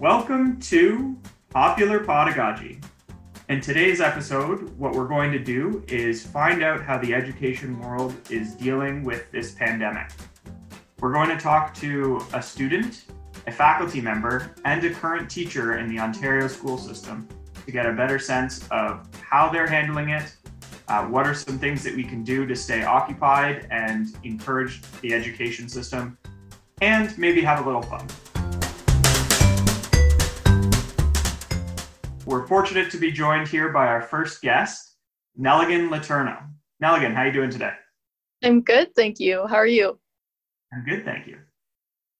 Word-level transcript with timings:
Welcome 0.00 0.60
to 0.60 1.16
Popular 1.48 2.00
Pedagogy. 2.00 2.80
In 3.48 3.62
today's 3.62 4.02
episode, 4.02 4.78
what 4.78 4.92
we're 4.92 5.08
going 5.08 5.32
to 5.32 5.38
do 5.38 5.82
is 5.88 6.22
find 6.22 6.62
out 6.62 6.82
how 6.82 6.98
the 6.98 7.14
education 7.14 7.80
world 7.80 8.14
is 8.28 8.52
dealing 8.56 9.04
with 9.04 9.32
this 9.32 9.52
pandemic. 9.52 10.10
We're 11.00 11.14
going 11.14 11.30
to 11.30 11.38
talk 11.38 11.72
to 11.76 12.20
a 12.34 12.42
student, 12.42 13.06
a 13.46 13.50
faculty 13.50 14.02
member, 14.02 14.54
and 14.66 14.84
a 14.84 14.90
current 14.90 15.30
teacher 15.30 15.78
in 15.78 15.88
the 15.88 15.98
Ontario 15.98 16.46
school 16.46 16.76
system 16.76 17.26
to 17.64 17.72
get 17.72 17.86
a 17.86 17.92
better 17.94 18.18
sense 18.18 18.68
of 18.70 19.08
how 19.22 19.48
they're 19.48 19.66
handling 19.66 20.10
it, 20.10 20.36
uh, 20.88 21.06
what 21.06 21.26
are 21.26 21.34
some 21.34 21.58
things 21.58 21.82
that 21.82 21.96
we 21.96 22.04
can 22.04 22.22
do 22.22 22.44
to 22.44 22.54
stay 22.54 22.84
occupied 22.84 23.66
and 23.70 24.14
encourage 24.24 24.82
the 25.00 25.14
education 25.14 25.70
system, 25.70 26.18
and 26.82 27.16
maybe 27.16 27.40
have 27.40 27.64
a 27.64 27.66
little 27.66 27.80
fun. 27.80 28.06
We're 32.26 32.44
fortunate 32.44 32.90
to 32.90 32.98
be 32.98 33.12
joined 33.12 33.46
here 33.46 33.68
by 33.68 33.86
our 33.86 34.02
first 34.02 34.42
guest, 34.42 34.96
Nelligan 35.38 35.90
Letourneau. 35.90 36.42
Nelligan, 36.82 37.14
how 37.14 37.22
are 37.22 37.26
you 37.28 37.32
doing 37.32 37.50
today? 37.50 37.70
I'm 38.42 38.62
good, 38.62 38.92
thank 38.96 39.20
you. 39.20 39.46
How 39.46 39.54
are 39.54 39.64
you? 39.64 39.96
I'm 40.72 40.84
good, 40.84 41.04
thank 41.04 41.28
you. 41.28 41.38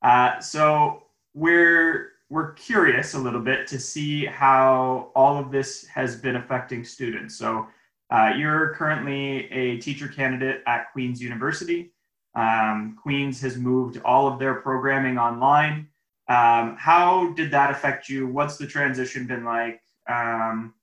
Uh, 0.02 0.38
so 0.38 1.02
we're 1.34 2.12
we're 2.30 2.52
curious 2.52 3.14
a 3.14 3.18
little 3.18 3.40
bit 3.40 3.66
to 3.66 3.80
see 3.80 4.24
how 4.24 5.10
all 5.16 5.38
of 5.38 5.50
this 5.50 5.84
has 5.86 6.14
been 6.14 6.36
affecting 6.36 6.84
students. 6.84 7.34
So 7.34 7.66
uh, 8.10 8.30
you're 8.36 8.74
currently 8.74 9.50
a 9.50 9.78
teacher 9.78 10.06
candidate 10.06 10.62
at 10.68 10.92
Queen's 10.92 11.20
University. 11.20 11.90
Um, 12.36 12.96
Queen's 13.02 13.40
has 13.40 13.56
moved 13.56 14.00
all 14.04 14.28
of 14.28 14.38
their 14.38 14.54
programming 14.54 15.18
online. 15.18 15.88
Um, 16.28 16.76
how 16.78 17.32
did 17.32 17.50
that 17.50 17.72
affect 17.72 18.08
you? 18.08 18.28
What's 18.28 18.56
the 18.56 18.68
transition 18.68 19.26
been 19.26 19.44
like? 19.44 19.80
Um, 20.08 20.74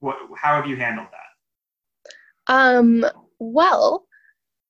what, 0.00 0.16
how 0.36 0.56
have 0.56 0.66
you 0.66 0.76
handled 0.76 1.08
that? 1.12 2.52
Um, 2.52 3.04
well, 3.38 4.06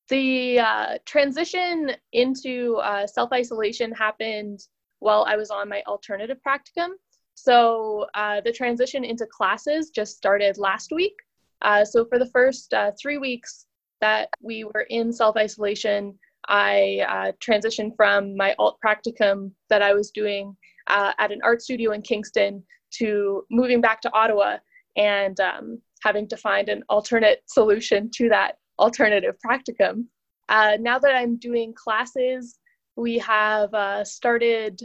the 0.09 0.59
uh, 0.59 0.99
transition 1.07 1.93
into 2.13 2.77
uh, 2.77 3.07
self 3.07 3.33
isolation 3.33 3.93
happened 3.93 4.61
while 4.99 5.25
I 5.27 5.37
was 5.37 5.51
on 5.51 5.69
my 5.69 5.83
alternative 5.87 6.39
practicum. 6.47 6.91
So 7.35 8.07
uh, 8.15 8.43
the 8.43 8.53
transition 8.53 9.05
into 9.05 9.27
classes 9.27 9.91
just 9.91 10.17
started 10.17 10.59
last 10.59 10.93
week. 10.93 11.15
Uh, 11.63 11.85
so 11.85 12.05
for 12.05 12.19
the 12.19 12.27
first 12.27 12.75
uh, 12.75 12.93
three 13.01 13.19
weeks 13.19 13.67
that 14.01 14.29
we 14.43 14.65
were 14.65 14.87
in 14.91 15.13
self-isolation, 15.13 16.19
I 16.49 17.05
uh, 17.09 17.33
transitioned 17.39 17.97
from 17.97 18.37
my 18.37 18.55
alt 18.59 18.79
practicum 18.85 19.53
that 19.69 19.83
I 19.83 19.95
was 19.95 20.11
doing 20.11 20.57
uh, 20.91 21.13
at 21.19 21.33
an 21.33 21.41
art 21.43 21.63
studio 21.63 21.93
in 21.93 22.03
Kingston 22.03 22.63
to 22.93 23.45
moving 23.51 23.81
back 23.81 24.01
to 24.03 24.13
Ottawa 24.13 24.57
and 24.97 25.39
um, 25.41 25.79
having 26.03 26.29
to 26.29 26.37
find 26.37 26.69
an 26.69 26.83
alternate 26.89 27.43
solution 27.47 28.11
to 28.17 28.29
that 28.29 28.59
alternative 28.79 29.37
practicum. 29.47 30.05
Uh, 30.49 30.77
now 30.81 30.99
that 30.99 31.15
I'm 31.15 31.37
doing 31.37 31.73
classes, 31.75 32.59
we 32.97 33.19
have 33.19 33.73
uh, 33.73 34.05
started 34.05 34.81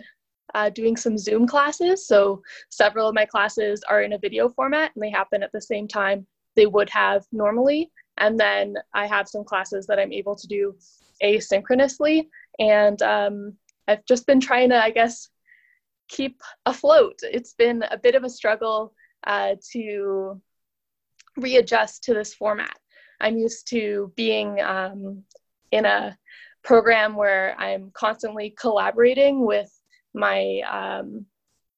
uh, 0.53 0.69
doing 0.69 0.95
some 0.95 1.17
Zoom 1.17 1.47
classes. 1.47 2.07
So 2.07 2.41
several 2.69 3.09
of 3.09 3.15
my 3.15 3.25
classes 3.25 3.83
are 3.89 4.03
in 4.03 4.13
a 4.13 4.19
video 4.19 4.47
format 4.47 4.91
and 4.95 5.03
they 5.03 5.09
happen 5.09 5.41
at 5.41 5.51
the 5.51 5.61
same 5.61 5.87
time 5.87 6.27
they 6.55 6.67
would 6.67 6.89
have 6.89 7.25
normally. 7.31 7.91
And 8.17 8.39
then 8.39 8.75
I 8.93 9.07
have 9.07 9.27
some 9.27 9.43
classes 9.43 9.87
that 9.87 9.99
I'm 9.99 10.13
able 10.13 10.35
to 10.35 10.47
do 10.47 10.75
asynchronously. 11.23 12.27
And 12.59 13.01
um, 13.01 13.53
I've 13.87 14.05
just 14.05 14.25
been 14.27 14.39
trying 14.39 14.69
to, 14.69 14.81
I 14.81 14.91
guess, 14.91 15.29
keep 16.07 16.41
afloat. 16.65 17.19
It's 17.23 17.53
been 17.53 17.83
a 17.89 17.97
bit 17.97 18.15
of 18.15 18.23
a 18.23 18.29
struggle 18.29 18.93
uh, 19.25 19.55
to 19.71 20.41
readjust 21.37 22.03
to 22.03 22.13
this 22.13 22.33
format. 22.33 22.77
I'm 23.19 23.37
used 23.37 23.67
to 23.69 24.11
being 24.15 24.61
um, 24.61 25.23
in 25.71 25.85
a 25.85 26.17
program 26.63 27.15
where 27.15 27.55
I'm 27.59 27.91
constantly 27.93 28.55
collaborating 28.59 29.45
with 29.45 29.71
my 30.13 30.61
um, 30.69 31.25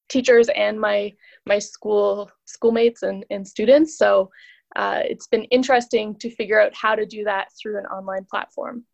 teachers 0.08 0.48
and 0.48 0.80
my 0.80 1.12
my 1.46 1.58
school 1.58 2.30
schoolmates 2.46 3.02
and, 3.02 3.24
and 3.30 3.46
students. 3.46 3.98
So 3.98 4.30
uh, 4.76 5.00
it's 5.04 5.26
been 5.26 5.44
interesting 5.44 6.14
to 6.16 6.30
figure 6.30 6.60
out 6.60 6.74
how 6.74 6.94
to 6.94 7.06
do 7.06 7.24
that 7.24 7.48
through 7.60 7.78
an 7.78 7.86
online 7.86 8.26
platform. 8.30 8.84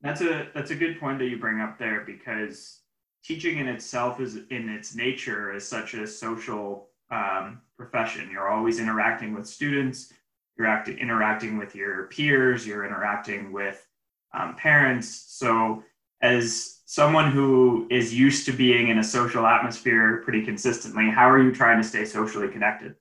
That's 0.00 0.20
a 0.20 0.48
that's 0.54 0.70
a 0.70 0.76
good 0.76 1.00
point 1.00 1.18
that 1.18 1.26
you 1.26 1.38
bring 1.38 1.60
up 1.60 1.78
there 1.78 2.04
because 2.06 2.82
teaching 3.24 3.58
in 3.58 3.68
itself 3.68 4.20
is 4.20 4.36
in 4.50 4.68
its 4.68 4.94
nature 4.94 5.52
is 5.54 5.66
such 5.66 5.94
a 5.94 6.06
social 6.06 6.88
um, 7.10 7.60
profession. 7.76 8.30
You're 8.30 8.48
always 8.48 8.80
interacting 8.80 9.34
with 9.34 9.46
students, 9.46 10.12
you're 10.56 10.66
act- 10.66 10.88
interacting 10.88 11.58
with 11.58 11.74
your 11.74 12.04
peers, 12.06 12.66
you're 12.66 12.84
interacting 12.84 13.52
with 13.52 13.86
um, 14.34 14.54
parents. 14.56 15.24
So 15.28 15.82
as 16.20 16.80
someone 16.84 17.30
who 17.30 17.86
is 17.90 18.14
used 18.14 18.46
to 18.46 18.52
being 18.52 18.88
in 18.88 18.98
a 18.98 19.04
social 19.04 19.46
atmosphere 19.46 20.22
pretty 20.24 20.44
consistently, 20.44 21.10
how 21.10 21.30
are 21.30 21.42
you 21.42 21.54
trying 21.54 21.80
to 21.80 21.86
stay 21.86 22.04
socially 22.04 22.48
connected? 22.48 22.94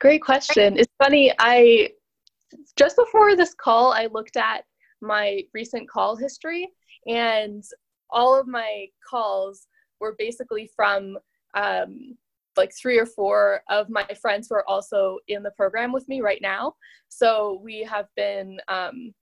Great 0.00 0.22
question. 0.22 0.78
It's 0.78 0.92
funny, 0.98 1.32
I 1.38 1.90
just 2.76 2.96
before 2.96 3.36
this 3.36 3.54
call, 3.54 3.92
I 3.92 4.06
looked 4.06 4.36
at 4.36 4.64
my 5.00 5.42
recent 5.52 5.88
call 5.88 6.16
history, 6.16 6.68
and 7.06 7.62
all 8.12 8.38
of 8.38 8.46
my 8.46 8.86
calls 9.08 9.66
were 10.00 10.14
basically 10.18 10.70
from 10.74 11.18
um, 11.54 12.16
like 12.56 12.72
three 12.74 12.98
or 12.98 13.06
four 13.06 13.62
of 13.68 13.88
my 13.88 14.06
friends 14.20 14.48
who 14.48 14.54
are 14.56 14.68
also 14.68 15.18
in 15.28 15.42
the 15.42 15.50
program 15.52 15.92
with 15.92 16.08
me 16.08 16.20
right 16.20 16.40
now. 16.42 16.74
So 17.08 17.60
we 17.62 17.82
have 17.82 18.06
been 18.16 18.60
um, 18.68 19.14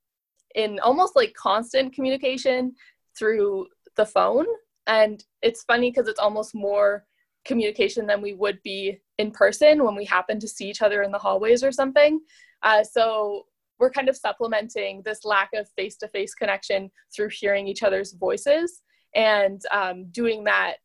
in 0.54 0.81
almost 0.81 1.16
like 1.16 1.34
constant 1.34 1.93
communication 1.93 2.75
through 3.19 3.66
the 3.97 4.06
phone. 4.06 4.47
And 4.87 5.22
it's 5.43 5.65
funny 5.65 5.91
because 5.91 6.09
it's 6.09 6.20
almost 6.20 6.55
more 6.55 7.05
communication 7.44 8.06
than 8.06 8.22
we 8.22 8.34
would 8.34 8.62
be 8.62 9.00
in 9.19 9.31
person 9.31 9.84
when 9.84 9.94
we 9.94 10.05
happen 10.05 10.38
to 10.41 10.49
see 10.49 10.69
each 10.69 10.82
other 10.82 11.03
in 11.03 11.12
the 11.12 11.19
hallways 11.19 11.62
or 11.62 11.72
something. 11.72 12.20
Uh, 12.62 12.82
so 12.82 13.47
we're 13.78 13.90
kind 13.90 14.08
of 14.08 14.16
supplementing 14.16 15.02
this 15.04 15.24
lack 15.24 15.50
of 15.54 15.68
face 15.76 15.96
to 15.98 16.08
face 16.08 16.34
connection 16.34 16.90
through 17.14 17.28
hearing 17.30 17.68
each 17.68 17.82
other's 17.82 18.12
voices 18.12 18.82
and 19.14 19.62
um, 19.72 20.06
doing 20.10 20.44
that 20.44 20.76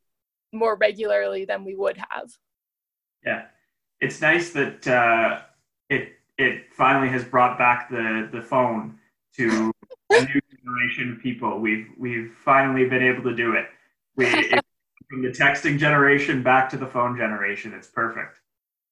more 0.52 0.78
regularly 0.78 1.46
than 1.46 1.64
we 1.64 1.76
would 1.76 1.98
have. 2.10 2.30
Yeah, 3.26 3.46
it's 4.00 4.22
nice 4.22 4.52
that 4.52 4.88
uh, 4.88 5.42
it 5.90 6.14
it 6.38 6.74
finally 6.74 7.10
has 7.10 7.24
brought 7.24 7.58
back 7.58 7.90
the 7.90 8.30
the 8.32 8.42
phone 8.42 9.00
to 9.36 9.72
a 10.12 10.22
new 10.22 10.42
generation 10.64 11.14
of 11.14 11.22
people. 11.22 11.60
We've 11.60 11.88
we've 11.98 12.32
finally 12.44 12.88
been 12.88 13.04
able 13.04 13.24
to 13.24 13.36
do 13.36 13.54
it. 13.54 13.66
We, 14.16 14.28
it 14.28 14.64
from 15.14 15.22
the 15.22 15.30
texting 15.30 15.78
generation 15.78 16.42
back 16.42 16.70
to 16.70 16.78
the 16.78 16.88
phone 16.88 17.16
generation. 17.16 17.74
It's 17.74 17.88
perfect. 17.88 18.40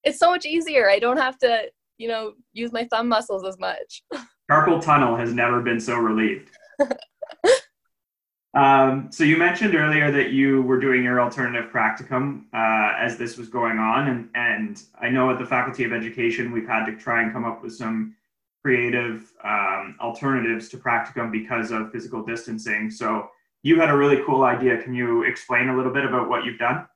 It's 0.03 0.19
so 0.19 0.29
much 0.29 0.45
easier. 0.45 0.89
I 0.89 0.99
don't 0.99 1.17
have 1.17 1.37
to, 1.39 1.63
you 2.01 2.07
know, 2.07 2.33
use 2.51 2.71
my 2.71 2.85
thumb 2.85 3.07
muscles 3.07 3.45
as 3.45 3.59
much. 3.59 4.03
Carpal 4.51 4.81
tunnel 4.81 5.15
has 5.15 5.33
never 5.33 5.61
been 5.61 5.79
so 5.79 5.95
relieved. 5.95 6.49
um, 8.55 9.09
so 9.11 9.23
you 9.23 9.37
mentioned 9.37 9.75
earlier 9.75 10.11
that 10.11 10.31
you 10.31 10.63
were 10.63 10.79
doing 10.79 11.03
your 11.03 11.21
alternative 11.21 11.71
practicum 11.71 12.45
uh, 12.53 12.97
as 12.99 13.17
this 13.17 13.37
was 13.37 13.47
going 13.49 13.77
on, 13.77 14.09
and 14.09 14.29
and 14.35 14.83
I 14.99 15.09
know 15.09 15.29
at 15.29 15.37
the 15.37 15.45
Faculty 15.45 15.83
of 15.83 15.93
Education 15.93 16.51
we've 16.51 16.67
had 16.67 16.85
to 16.85 16.97
try 16.97 17.21
and 17.21 17.31
come 17.31 17.45
up 17.45 17.61
with 17.63 17.75
some 17.75 18.15
creative 18.63 19.31
um, 19.43 19.95
alternatives 20.01 20.69
to 20.69 20.77
practicum 20.77 21.31
because 21.31 21.71
of 21.71 21.91
physical 21.91 22.23
distancing. 22.23 22.91
So 22.91 23.29
you 23.63 23.79
had 23.79 23.89
a 23.89 23.95
really 23.95 24.21
cool 24.25 24.43
idea. 24.43 24.81
Can 24.81 24.93
you 24.93 25.23
explain 25.23 25.69
a 25.69 25.75
little 25.77 25.93
bit 25.93 26.05
about 26.05 26.29
what 26.29 26.45
you've 26.45 26.59
done? 26.59 26.87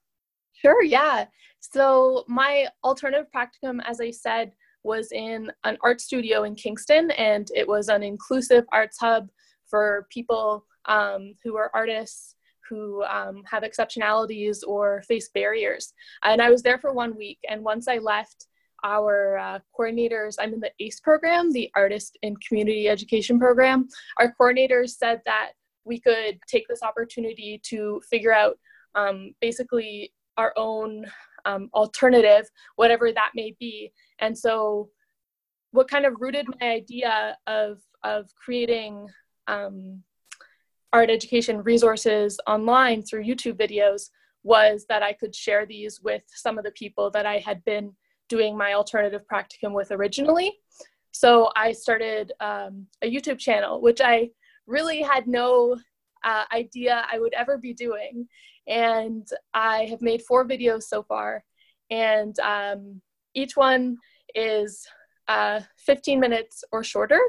Sure, 0.53 0.83
yeah. 0.83 1.25
So, 1.59 2.23
my 2.27 2.67
alternative 2.83 3.27
practicum, 3.35 3.81
as 3.85 3.99
I 3.99 4.11
said, 4.11 4.51
was 4.85 5.11
in 5.11 5.51
an 5.63 5.77
art 5.81 5.99
studio 5.99 6.43
in 6.43 6.55
Kingston, 6.55 7.11
and 7.11 7.47
it 7.55 7.67
was 7.67 7.89
an 7.89 8.03
inclusive 8.03 8.65
arts 8.71 8.97
hub 8.99 9.29
for 9.65 10.07
people 10.11 10.65
um, 10.85 11.33
who 11.43 11.57
are 11.57 11.71
artists 11.73 12.35
who 12.69 13.03
um, 13.03 13.43
have 13.49 13.63
exceptionalities 13.63 14.59
or 14.65 15.03
face 15.07 15.29
barriers. 15.29 15.93
And 16.23 16.41
I 16.41 16.49
was 16.49 16.61
there 16.63 16.79
for 16.79 16.93
one 16.93 17.15
week, 17.17 17.39
and 17.49 17.63
once 17.63 17.87
I 17.87 17.97
left, 17.97 18.47
our 18.83 19.37
uh, 19.37 19.59
coordinators, 19.77 20.35
I'm 20.39 20.53
in 20.53 20.59
the 20.59 20.71
ACE 20.79 20.99
program, 20.99 21.51
the 21.51 21.71
Artist 21.75 22.17
in 22.21 22.35
Community 22.37 22.87
Education 22.87 23.39
program. 23.39 23.87
Our 24.19 24.33
coordinators 24.39 24.91
said 24.91 25.21
that 25.25 25.51
we 25.85 25.99
could 25.99 26.39
take 26.47 26.67
this 26.67 26.83
opportunity 26.83 27.59
to 27.65 28.01
figure 28.09 28.33
out 28.33 28.57
um, 28.93 29.33
basically 29.41 30.13
our 30.37 30.53
own 30.55 31.05
um, 31.45 31.69
alternative, 31.73 32.49
whatever 32.75 33.11
that 33.11 33.31
may 33.35 33.55
be. 33.59 33.91
And 34.19 34.37
so, 34.37 34.89
what 35.71 35.89
kind 35.89 36.05
of 36.05 36.15
rooted 36.19 36.47
my 36.59 36.67
idea 36.67 37.37
of 37.47 37.79
of 38.03 38.29
creating 38.35 39.07
um, 39.47 40.03
art 40.93 41.09
education 41.09 41.61
resources 41.63 42.39
online 42.47 43.03
through 43.03 43.23
YouTube 43.23 43.57
videos 43.57 44.09
was 44.43 44.85
that 44.87 45.03
I 45.03 45.11
could 45.11 45.35
share 45.35 45.65
these 45.65 46.01
with 46.01 46.21
some 46.27 46.57
of 46.57 46.63
the 46.63 46.71
people 46.71 47.09
that 47.11 47.25
I 47.25 47.39
had 47.39 47.65
been 47.65 47.91
doing 48.29 48.57
my 48.57 48.73
alternative 48.73 49.23
practicum 49.31 49.73
with 49.73 49.91
originally. 49.91 50.53
So 51.11 51.49
I 51.55 51.71
started 51.71 52.31
um, 52.39 52.87
a 53.01 53.11
YouTube 53.11 53.39
channel, 53.39 53.81
which 53.81 54.01
I 54.01 54.29
really 54.67 55.01
had 55.01 55.27
no 55.27 55.77
uh, 56.25 56.43
idea 56.51 57.05
I 57.11 57.19
would 57.19 57.33
ever 57.33 57.57
be 57.57 57.73
doing. 57.73 58.27
And 58.67 59.27
I 59.53 59.85
have 59.85 60.01
made 60.01 60.23
four 60.23 60.45
videos 60.45 60.83
so 60.83 61.03
far, 61.03 61.45
and 61.91 62.37
um, 62.39 63.01
each 63.35 63.55
one 63.55 63.97
is 64.33 64.87
uh, 65.27 65.61
15 65.77 66.19
minutes 66.19 66.63
or 66.71 66.83
shorter. 66.83 67.19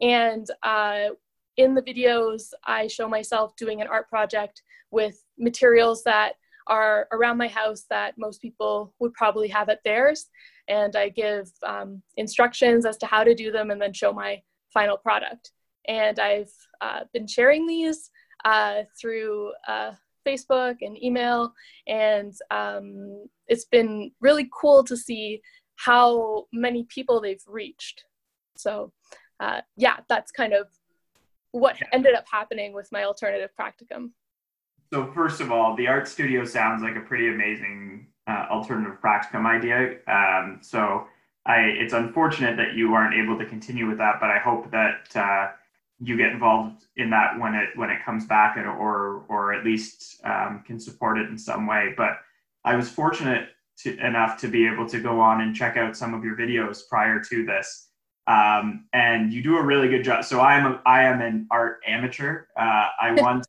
And 0.00 0.46
uh, 0.62 1.08
in 1.56 1.74
the 1.74 1.82
videos, 1.82 2.52
I 2.66 2.86
show 2.86 3.08
myself 3.08 3.56
doing 3.56 3.80
an 3.80 3.86
art 3.86 4.08
project 4.08 4.62
with 4.90 5.22
materials 5.38 6.02
that 6.04 6.34
are 6.66 7.06
around 7.12 7.36
my 7.36 7.48
house 7.48 7.84
that 7.90 8.14
most 8.16 8.40
people 8.40 8.94
would 8.98 9.12
probably 9.12 9.48
have 9.48 9.68
at 9.68 9.80
theirs. 9.84 10.26
And 10.68 10.96
I 10.96 11.10
give 11.10 11.50
um, 11.62 12.02
instructions 12.16 12.86
as 12.86 12.96
to 12.98 13.06
how 13.06 13.24
to 13.24 13.34
do 13.34 13.50
them 13.52 13.70
and 13.70 13.80
then 13.80 13.92
show 13.92 14.12
my 14.12 14.40
final 14.72 14.96
product. 14.96 15.50
And 15.86 16.18
I've 16.18 16.52
uh, 16.80 17.00
been 17.12 17.26
sharing 17.26 17.66
these 17.66 18.10
uh, 18.44 18.82
through 19.00 19.52
uh, 19.66 19.92
Facebook 20.26 20.76
and 20.80 21.02
email. 21.02 21.52
And 21.86 22.32
um, 22.50 23.26
it's 23.48 23.64
been 23.64 24.10
really 24.20 24.48
cool 24.52 24.84
to 24.84 24.96
see 24.96 25.42
how 25.76 26.46
many 26.52 26.84
people 26.84 27.20
they've 27.20 27.42
reached. 27.46 28.04
So, 28.56 28.92
uh, 29.40 29.62
yeah, 29.76 29.98
that's 30.08 30.30
kind 30.30 30.52
of 30.52 30.68
what 31.50 31.76
ended 31.92 32.14
up 32.14 32.24
happening 32.30 32.72
with 32.72 32.88
my 32.92 33.04
alternative 33.04 33.50
practicum. 33.58 34.10
So, 34.92 35.10
first 35.12 35.40
of 35.40 35.50
all, 35.50 35.76
the 35.76 35.88
art 35.88 36.06
studio 36.06 36.44
sounds 36.44 36.82
like 36.82 36.96
a 36.96 37.00
pretty 37.00 37.28
amazing 37.28 38.08
uh, 38.28 38.46
alternative 38.50 38.98
practicum 39.02 39.46
idea. 39.46 39.98
Um, 40.06 40.58
so, 40.62 41.06
I, 41.46 41.58
it's 41.60 41.92
unfortunate 41.92 42.56
that 42.56 42.74
you 42.74 42.94
aren't 42.94 43.14
able 43.14 43.38
to 43.38 43.44
continue 43.44 43.86
with 43.86 43.98
that, 43.98 44.14
but 44.20 44.30
I 44.30 44.38
hope 44.38 44.70
that 44.70 45.08
uh, 45.14 45.52
you 46.04 46.16
get 46.16 46.30
involved 46.30 46.84
in 46.96 47.10
that 47.10 47.38
when 47.38 47.54
it 47.54 47.70
when 47.76 47.90
it 47.90 48.04
comes 48.04 48.26
back, 48.26 48.56
or 48.56 49.24
or 49.28 49.54
at 49.54 49.64
least 49.64 50.20
um, 50.24 50.62
can 50.66 50.78
support 50.78 51.18
it 51.18 51.28
in 51.28 51.38
some 51.38 51.66
way. 51.66 51.94
But 51.96 52.18
I 52.64 52.76
was 52.76 52.88
fortunate 52.88 53.48
to, 53.78 53.96
enough 54.06 54.40
to 54.40 54.48
be 54.48 54.66
able 54.66 54.88
to 54.88 55.00
go 55.00 55.20
on 55.20 55.40
and 55.40 55.54
check 55.54 55.76
out 55.76 55.96
some 55.96 56.14
of 56.14 56.24
your 56.24 56.36
videos 56.36 56.88
prior 56.88 57.20
to 57.20 57.44
this. 57.44 57.88
Um, 58.26 58.86
and 58.92 59.32
you 59.32 59.42
do 59.42 59.58
a 59.58 59.62
really 59.62 59.88
good 59.88 60.02
job. 60.02 60.24
So 60.24 60.40
I 60.40 60.56
am 60.56 60.66
a, 60.66 60.82
I 60.86 61.04
am 61.04 61.20
an 61.20 61.46
art 61.50 61.80
amateur. 61.86 62.46
Uh, 62.56 62.88
I 63.00 63.12
once 63.18 63.46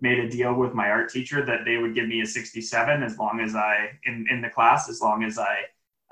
made 0.00 0.18
a 0.18 0.28
deal 0.28 0.54
with 0.54 0.74
my 0.74 0.90
art 0.90 1.10
teacher 1.10 1.44
that 1.44 1.64
they 1.64 1.78
would 1.78 1.94
give 1.94 2.06
me 2.06 2.20
a 2.20 2.26
67 2.26 3.02
as 3.02 3.18
long 3.18 3.40
as 3.40 3.54
I 3.54 3.90
in 4.04 4.26
in 4.30 4.42
the 4.42 4.50
class 4.50 4.90
as 4.90 5.00
long 5.00 5.24
as 5.24 5.38
I 5.38 5.60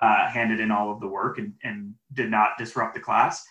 uh, 0.01 0.29
handed 0.29 0.61
in 0.61 0.71
all 0.71 0.91
of 0.91 1.01
the 1.01 1.09
work 1.09 1.39
and, 1.39 1.53
and 1.63 1.95
did 2.13 2.31
not 2.31 2.59
disrupt 2.59 2.95
the 2.95 3.01
class. 3.01 3.45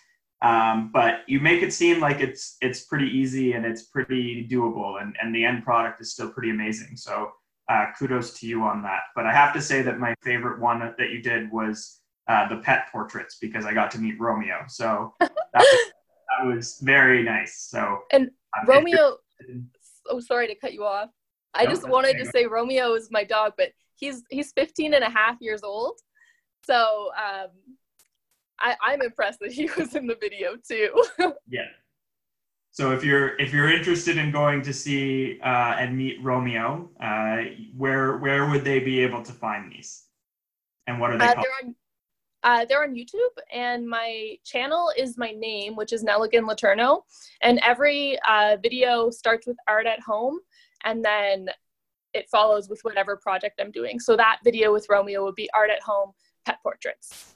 Um, 0.44 0.90
but 0.92 1.20
you 1.26 1.40
make 1.40 1.62
it 1.62 1.72
seem 1.72 2.00
like 2.00 2.20
it's 2.20 2.58
it's 2.60 2.84
pretty 2.84 3.06
easy 3.06 3.52
and 3.52 3.64
it's 3.64 3.84
pretty 3.84 4.46
doable, 4.46 5.00
and 5.00 5.16
and 5.20 5.34
the 5.34 5.42
end 5.42 5.64
product 5.64 6.02
is 6.02 6.12
still 6.12 6.28
pretty 6.28 6.50
amazing. 6.50 6.96
So 6.96 7.32
uh, 7.68 7.86
kudos 7.98 8.38
to 8.40 8.46
you 8.46 8.62
on 8.62 8.82
that. 8.82 9.00
But 9.16 9.24
I 9.24 9.32
have 9.32 9.54
to 9.54 9.62
say 9.62 9.80
that 9.80 9.98
my 9.98 10.14
favorite 10.22 10.60
one 10.60 10.80
that 10.80 11.10
you 11.10 11.22
did 11.22 11.50
was 11.50 12.00
uh, 12.28 12.46
the 12.48 12.56
pet 12.56 12.88
portraits 12.92 13.38
because 13.40 13.64
I 13.64 13.72
got 13.72 13.90
to 13.92 13.98
meet 13.98 14.20
Romeo. 14.20 14.64
So 14.68 15.14
that, 15.18 15.32
was, 15.54 15.78
that 16.38 16.46
was 16.46 16.78
very 16.82 17.22
nice. 17.22 17.66
So 17.70 18.00
and 18.12 18.30
um, 18.58 18.66
Romeo, 18.66 19.16
oh 20.10 20.20
sorry 20.20 20.46
to 20.48 20.54
cut 20.54 20.74
you 20.74 20.84
off. 20.84 21.08
I 21.54 21.64
just 21.66 21.88
wanted 21.88 22.18
to 22.18 22.26
say 22.26 22.46
Romeo 22.46 22.94
is 22.94 23.08
my 23.10 23.24
dog, 23.24 23.54
but 23.56 23.70
he's 23.94 24.24
he's 24.28 24.52
15 24.52 24.92
and 24.92 25.04
a 25.04 25.10
half 25.10 25.36
years 25.40 25.62
old. 25.62 26.00
So 26.66 27.10
um, 27.16 27.48
I, 28.58 28.76
I'm 28.82 29.02
impressed 29.02 29.40
that 29.40 29.52
he 29.52 29.68
was 29.78 29.94
in 29.94 30.06
the 30.06 30.16
video 30.20 30.56
too. 30.56 31.04
yeah. 31.48 31.62
So 32.70 32.90
if 32.90 33.04
you're 33.04 33.38
if 33.38 33.52
you're 33.52 33.70
interested 33.70 34.18
in 34.18 34.32
going 34.32 34.62
to 34.62 34.72
see 34.72 35.38
uh, 35.40 35.76
and 35.78 35.96
meet 35.96 36.22
Romeo, 36.22 36.90
uh, 37.00 37.36
where 37.76 38.18
where 38.18 38.50
would 38.50 38.64
they 38.64 38.80
be 38.80 39.00
able 39.00 39.22
to 39.22 39.32
find 39.32 39.70
these? 39.70 40.04
And 40.88 40.98
what 40.98 41.12
are 41.12 41.18
they 41.18 41.24
uh, 41.24 41.34
called? 41.34 41.44
They're 41.44 41.68
on, 41.68 41.74
uh, 42.42 42.64
they're 42.64 42.82
on 42.82 42.94
YouTube, 42.94 43.42
and 43.52 43.88
my 43.88 44.36
channel 44.44 44.90
is 44.98 45.16
my 45.16 45.30
name, 45.30 45.76
which 45.76 45.92
is 45.92 46.02
Nelligan 46.02 46.48
Letourneau. 46.48 47.02
And 47.42 47.60
every 47.60 48.18
uh, 48.28 48.56
video 48.60 49.08
starts 49.08 49.46
with 49.46 49.56
art 49.68 49.86
at 49.86 50.00
home, 50.00 50.40
and 50.84 51.04
then 51.04 51.48
it 52.12 52.28
follows 52.28 52.68
with 52.68 52.80
whatever 52.82 53.16
project 53.16 53.60
I'm 53.60 53.70
doing. 53.70 54.00
So 54.00 54.16
that 54.16 54.40
video 54.42 54.72
with 54.72 54.86
Romeo 54.90 55.24
would 55.24 55.36
be 55.36 55.48
art 55.54 55.70
at 55.70 55.82
home, 55.82 56.10
pet 56.44 56.58
portraits. 56.62 57.33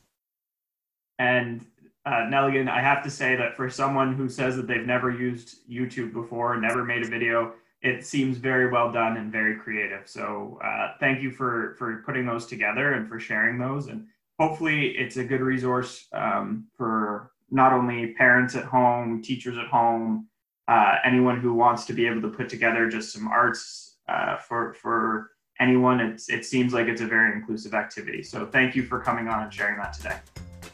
And 1.19 1.65
uh, 2.07 2.27
Nelligan, 2.27 2.69
I 2.69 2.81
have 2.81 3.03
to 3.05 3.11
say 3.11 3.37
that 3.37 3.57
for 3.57 3.69
someone 3.69 4.15
who 4.15 4.29
says 4.29 4.57
that 4.57 4.67
they've 4.67 4.87
never 4.87 5.11
used 5.11 5.69
YouTube 5.69 6.13
before, 6.13 6.57
never 6.57 6.85
made 6.85 7.03
a 7.03 7.09
video, 7.09 7.53
it 7.83 8.05
seems 8.05 8.39
very 8.39 8.71
well 8.71 8.91
done 8.91 9.17
and 9.17 9.31
very 9.31 9.57
creative. 9.57 10.09
So 10.09 10.59
uh, 10.65 10.95
thank 10.99 11.23
you 11.23 11.31
for 11.31 11.75
for 11.79 12.03
putting 12.07 12.27
those 12.27 12.47
together 12.47 12.95
and 12.95 13.09
for 13.09 13.21
sharing 13.21 13.59
those. 13.59 13.89
And 13.89 14.07
hopefully, 14.39 14.97
it's 14.97 15.17
a 15.17 15.25
good 15.25 15.41
resource 15.41 16.07
um, 16.13 16.67
for 16.77 17.33
not 17.51 17.73
only 17.73 18.15
parents 18.15 18.57
at 18.57 18.65
home, 18.65 19.23
teachers 19.23 19.59
at 19.59 19.67
home, 19.67 20.29
uh, 20.67 20.97
anyone 21.05 21.41
who 21.41 21.55
wants 21.55 21.85
to 21.87 21.93
be 21.93 22.07
able 22.07 22.23
to 22.23 22.29
put 22.29 22.49
together 22.49 22.89
just 22.89 23.13
some 23.13 23.29
arts 23.29 23.97
uh, 24.09 24.37
for 24.37 24.75
for 24.75 25.31
anyone. 25.61 26.01
It's 26.01 26.29
it 26.29 26.45
seems 26.45 26.73
like 26.73 26.89
it's 26.89 27.01
a 27.01 27.07
very 27.07 27.33
inclusive 27.33 27.75
activity. 27.75 28.23
So 28.23 28.47
thank 28.47 28.75
you 28.75 28.83
for 28.83 29.01
coming 29.01 29.29
on 29.29 29.43
and 29.43 29.53
sharing 29.53 29.79
that 29.79 29.93
today. 29.93 30.17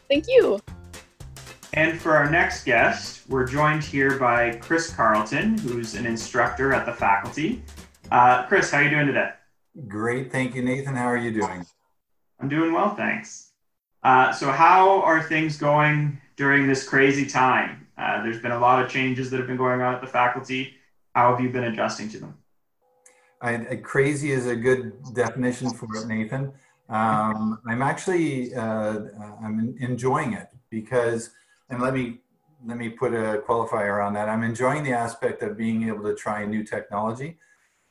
Thank 0.08 0.26
you. 0.28 0.60
And 1.72 2.00
for 2.00 2.16
our 2.16 2.30
next 2.30 2.64
guest, 2.64 3.28
we're 3.28 3.46
joined 3.46 3.82
here 3.82 4.18
by 4.18 4.56
Chris 4.56 4.94
Carlton, 4.94 5.58
who's 5.58 5.94
an 5.94 6.06
instructor 6.06 6.72
at 6.72 6.86
the 6.86 6.92
faculty. 6.92 7.62
Uh, 8.12 8.46
Chris, 8.46 8.70
how 8.70 8.78
are 8.78 8.84
you 8.84 8.90
doing 8.90 9.06
today? 9.06 9.30
Great, 9.88 10.30
thank 10.30 10.54
you, 10.54 10.62
Nathan. 10.62 10.94
How 10.94 11.06
are 11.06 11.16
you 11.16 11.32
doing? 11.32 11.66
I'm 12.38 12.48
doing 12.48 12.72
well, 12.72 12.94
thanks. 12.94 13.50
Uh, 14.04 14.30
so, 14.32 14.52
how 14.52 15.02
are 15.02 15.22
things 15.22 15.56
going 15.56 16.20
during 16.36 16.68
this 16.68 16.86
crazy 16.86 17.26
time? 17.26 17.86
Uh, 17.98 18.22
there's 18.22 18.40
been 18.40 18.52
a 18.52 18.58
lot 18.58 18.84
of 18.84 18.90
changes 18.90 19.30
that 19.30 19.38
have 19.38 19.46
been 19.46 19.56
going 19.56 19.80
on 19.80 19.94
at 19.94 20.00
the 20.00 20.06
faculty. 20.06 20.74
How 21.14 21.30
have 21.32 21.40
you 21.40 21.48
been 21.48 21.64
adjusting 21.64 22.08
to 22.10 22.18
them? 22.18 22.34
I, 23.40 23.76
crazy 23.82 24.30
is 24.30 24.46
a 24.46 24.56
good 24.56 24.92
definition 25.12 25.70
for 25.70 25.86
it, 25.96 26.06
Nathan. 26.06 26.52
Um, 26.88 27.60
I'm 27.66 27.82
actually 27.82 28.54
uh, 28.54 29.00
I'm 29.42 29.74
enjoying 29.80 30.34
it 30.34 30.48
because 30.70 31.30
and 31.70 31.80
let 31.80 31.94
me 31.94 32.20
let 32.66 32.76
me 32.78 32.88
put 32.88 33.12
a 33.12 33.42
qualifier 33.46 34.04
on 34.04 34.14
that. 34.14 34.28
I'm 34.28 34.42
enjoying 34.42 34.84
the 34.84 34.92
aspect 34.92 35.42
of 35.42 35.56
being 35.56 35.88
able 35.88 36.02
to 36.04 36.14
try 36.14 36.44
new 36.44 36.64
technology. 36.64 37.38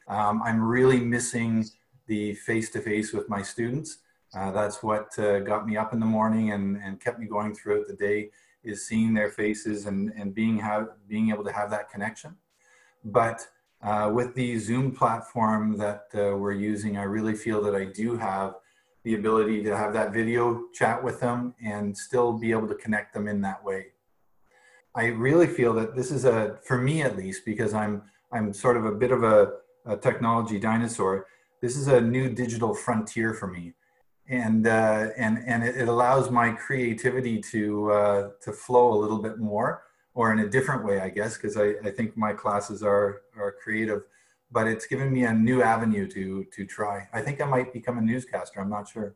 Um, 0.07 0.41
I'm 0.43 0.61
really 0.61 0.99
missing 0.99 1.65
the 2.07 2.33
face-to-face 2.35 3.13
with 3.13 3.29
my 3.29 3.41
students. 3.41 3.99
Uh, 4.35 4.51
that's 4.51 4.81
what 4.81 5.17
uh, 5.19 5.39
got 5.39 5.67
me 5.67 5.77
up 5.77 5.93
in 5.93 5.99
the 5.99 6.05
morning 6.05 6.51
and, 6.51 6.77
and 6.77 6.99
kept 6.99 7.19
me 7.19 7.27
going 7.27 7.53
throughout 7.53 7.87
the 7.87 7.93
day 7.93 8.31
is 8.63 8.87
seeing 8.87 9.13
their 9.13 9.29
faces 9.29 9.85
and, 9.85 10.11
and 10.17 10.33
being, 10.33 10.57
have, 10.57 10.89
being 11.07 11.29
able 11.29 11.43
to 11.43 11.51
have 11.51 11.69
that 11.69 11.89
connection. 11.89 12.35
But 13.05 13.47
uh, 13.81 14.09
with 14.13 14.33
the 14.33 14.57
Zoom 14.57 14.91
platform 14.91 15.77
that 15.77 16.05
uh, 16.15 16.35
we're 16.35 16.53
using, 16.53 16.97
I 16.97 17.03
really 17.03 17.35
feel 17.35 17.61
that 17.63 17.75
I 17.75 17.85
do 17.85 18.17
have 18.17 18.55
the 19.03 19.15
ability 19.15 19.63
to 19.63 19.75
have 19.75 19.93
that 19.93 20.13
video 20.13 20.63
chat 20.73 21.03
with 21.03 21.19
them 21.19 21.53
and 21.63 21.95
still 21.97 22.33
be 22.33 22.51
able 22.51 22.67
to 22.67 22.75
connect 22.75 23.13
them 23.13 23.27
in 23.27 23.41
that 23.41 23.63
way. 23.63 23.87
I 24.95 25.07
really 25.07 25.47
feel 25.47 25.73
that 25.73 25.95
this 25.95 26.11
is 26.11 26.25
a, 26.25 26.57
for 26.63 26.77
me 26.77 27.01
at 27.01 27.17
least, 27.17 27.43
because 27.45 27.73
I'm, 27.73 28.03
I'm 28.31 28.53
sort 28.53 28.77
of 28.77 28.85
a 28.85 28.91
bit 28.91 29.11
of 29.11 29.23
a, 29.23 29.53
a 29.85 29.97
technology 29.97 30.59
dinosaur, 30.59 31.27
this 31.61 31.75
is 31.75 31.87
a 31.87 31.99
new 31.99 32.29
digital 32.29 32.73
frontier 32.73 33.33
for 33.33 33.47
me. 33.47 33.73
And, 34.29 34.67
uh, 34.67 35.09
and, 35.17 35.43
and 35.45 35.63
it, 35.63 35.87
allows 35.87 36.31
my 36.31 36.51
creativity 36.51 37.41
to, 37.51 37.91
uh, 37.91 38.29
to 38.41 38.53
flow 38.53 38.93
a 38.93 38.99
little 38.99 39.19
bit 39.19 39.37
more 39.37 39.83
or 40.13 40.31
in 40.31 40.39
a 40.39 40.47
different 40.47 40.85
way, 40.85 41.01
I 41.01 41.09
guess, 41.09 41.35
because 41.35 41.57
I, 41.57 41.73
I 41.83 41.91
think 41.91 42.15
my 42.15 42.31
classes 42.31 42.83
are, 42.83 43.23
are 43.37 43.55
creative 43.63 44.03
but 44.53 44.67
it's 44.67 44.85
given 44.85 45.11
me 45.11 45.25
a 45.25 45.33
new 45.33 45.61
avenue 45.61 46.07
to 46.07 46.45
to 46.55 46.65
try. 46.65 47.07
I 47.11 47.21
think 47.21 47.41
I 47.41 47.45
might 47.45 47.73
become 47.73 47.97
a 47.97 48.01
newscaster. 48.01 48.61
I'm 48.61 48.69
not 48.69 48.87
sure. 48.87 49.15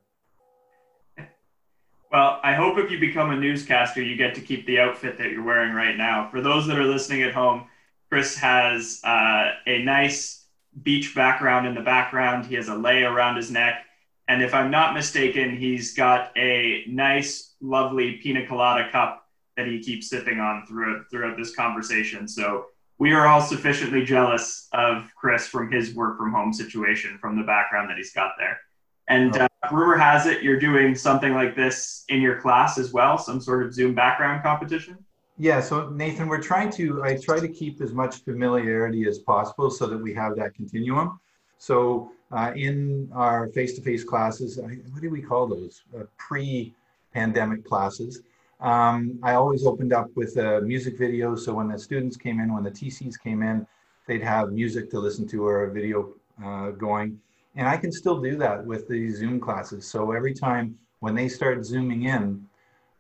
Well, 2.12 2.40
I 2.42 2.54
hope 2.54 2.78
if 2.78 2.90
you 2.90 3.00
become 3.00 3.32
a 3.32 3.36
newscaster, 3.36 4.02
you 4.02 4.16
get 4.16 4.34
to 4.36 4.42
keep 4.42 4.66
the 4.66 4.80
outfit 4.80 5.18
that 5.18 5.32
you're 5.32 5.44
wearing 5.44 5.74
right 5.74 5.96
now. 5.96 6.30
For 6.32 6.42
those 6.42 6.66
that 6.68 6.78
are 6.78 6.86
listening 6.86 7.24
at 7.24 7.34
home, 7.34 7.68
Chris 8.10 8.38
has 8.38 9.02
uh, 9.04 9.52
a 9.66 9.84
nice 9.84 10.46
beach 10.84 11.14
background 11.14 11.68
in 11.68 11.76
the 11.76 11.82
background. 11.82 12.46
He 12.46 12.56
has 12.56 12.70
a 12.70 12.76
lei 12.76 13.04
around 13.04 13.36
his 13.36 13.52
neck. 13.52 13.84
And 14.30 14.42
if 14.42 14.54
I'm 14.54 14.72
not 14.72 14.94
mistaken, 14.94 15.58
he's 15.58 15.94
got 15.94 16.32
a 16.38 16.86
nice, 16.88 17.56
lovely 17.62 18.14
pina 18.14 18.48
colada 18.48 18.90
cup 18.90 19.26
that 19.58 19.68
he 19.68 19.82
keeps 19.82 20.10
sipping 20.10 20.40
on 20.40 20.66
throughout, 20.66 21.06
throughout 21.12 21.36
this 21.38 21.56
conversation. 21.56 22.28
So 22.28 22.68
we 23.00 23.14
are 23.14 23.28
all 23.28 23.42
sufficiently 23.42 24.04
jealous 24.04 24.68
of 24.74 25.10
Chris 25.16 25.48
from 25.48 25.72
his 25.72 25.94
work 25.94 26.18
from 26.18 26.32
home 26.32 26.52
situation, 26.52 27.18
from 27.20 27.38
the 27.38 27.44
background 27.44 27.90
that 27.90 27.98
he's 27.98 28.14
got 28.14 28.32
there. 28.38 28.60
And 29.08 29.38
uh, 29.38 29.48
rumor 29.72 29.98
has 29.98 30.26
it 30.26 30.44
you're 30.44 30.60
doing 30.60 30.96
something 30.96 31.34
like 31.34 31.56
this 31.56 32.04
in 32.10 32.22
your 32.22 32.42
class 32.42 32.78
as 32.78 32.92
well, 32.92 33.18
some 33.18 33.40
sort 33.40 33.66
of 33.66 33.74
Zoom 33.74 33.94
background 33.94 34.44
competition. 34.44 34.98
Yeah, 35.38 35.62
so 35.62 35.90
Nathan, 35.90 36.28
we're 36.28 36.42
trying 36.42 36.72
to, 36.72 37.04
I 37.04 37.16
try 37.16 37.40
to 37.40 37.48
keep 37.48 37.80
as 37.80 37.94
much 37.94 38.24
familiarity 38.24 39.08
as 39.08 39.20
possible 39.20 39.70
so 39.70 39.86
that 39.86 39.98
we 39.98 40.14
have 40.16 40.36
that 40.38 40.56
continuum. 40.56 41.20
So 41.60 42.12
uh, 42.32 42.54
in 42.56 43.10
our 43.14 43.48
face-to-face 43.50 44.04
classes, 44.04 44.60
I, 44.60 44.80
what 44.92 45.02
do 45.02 45.12
we 45.12 45.22
call 45.22 45.46
those? 45.48 45.84
Uh, 45.96 46.04
pre-pandemic 46.18 47.66
classes. 47.66 48.22
Um, 48.60 49.20
I 49.22 49.34
always 49.34 49.66
opened 49.66 49.94
up 49.94 50.10
with 50.16 50.38
a 50.38 50.62
music 50.62 50.98
video. 50.98 51.36
So 51.36 51.54
when 51.54 51.68
the 51.68 51.78
students 51.78 52.18
came 52.18 52.40
in, 52.40 52.54
when 52.54 52.64
the 52.64 52.72
TCs 52.72 53.20
came 53.20 53.44
in, 53.44 53.68
they'd 54.08 54.24
have 54.24 54.52
music 54.52 54.90
to 54.92 55.00
listen 55.00 55.28
to 55.28 55.46
or 55.46 55.66
a 55.66 55.72
video 55.72 56.14
uh, 56.44 56.72
going. 56.72 57.20
And 57.56 57.68
I 57.68 57.78
can 57.78 57.92
still 57.92 58.20
do 58.22 58.36
that 58.38 58.66
with 58.66 58.88
the 58.88 59.10
Zoom 59.12 59.40
classes. 59.40 59.86
So 59.86 60.12
every 60.12 60.34
time 60.34 60.78
when 61.00 61.16
they 61.16 61.28
start 61.28 61.66
zooming 61.66 62.04
in, 62.04 62.48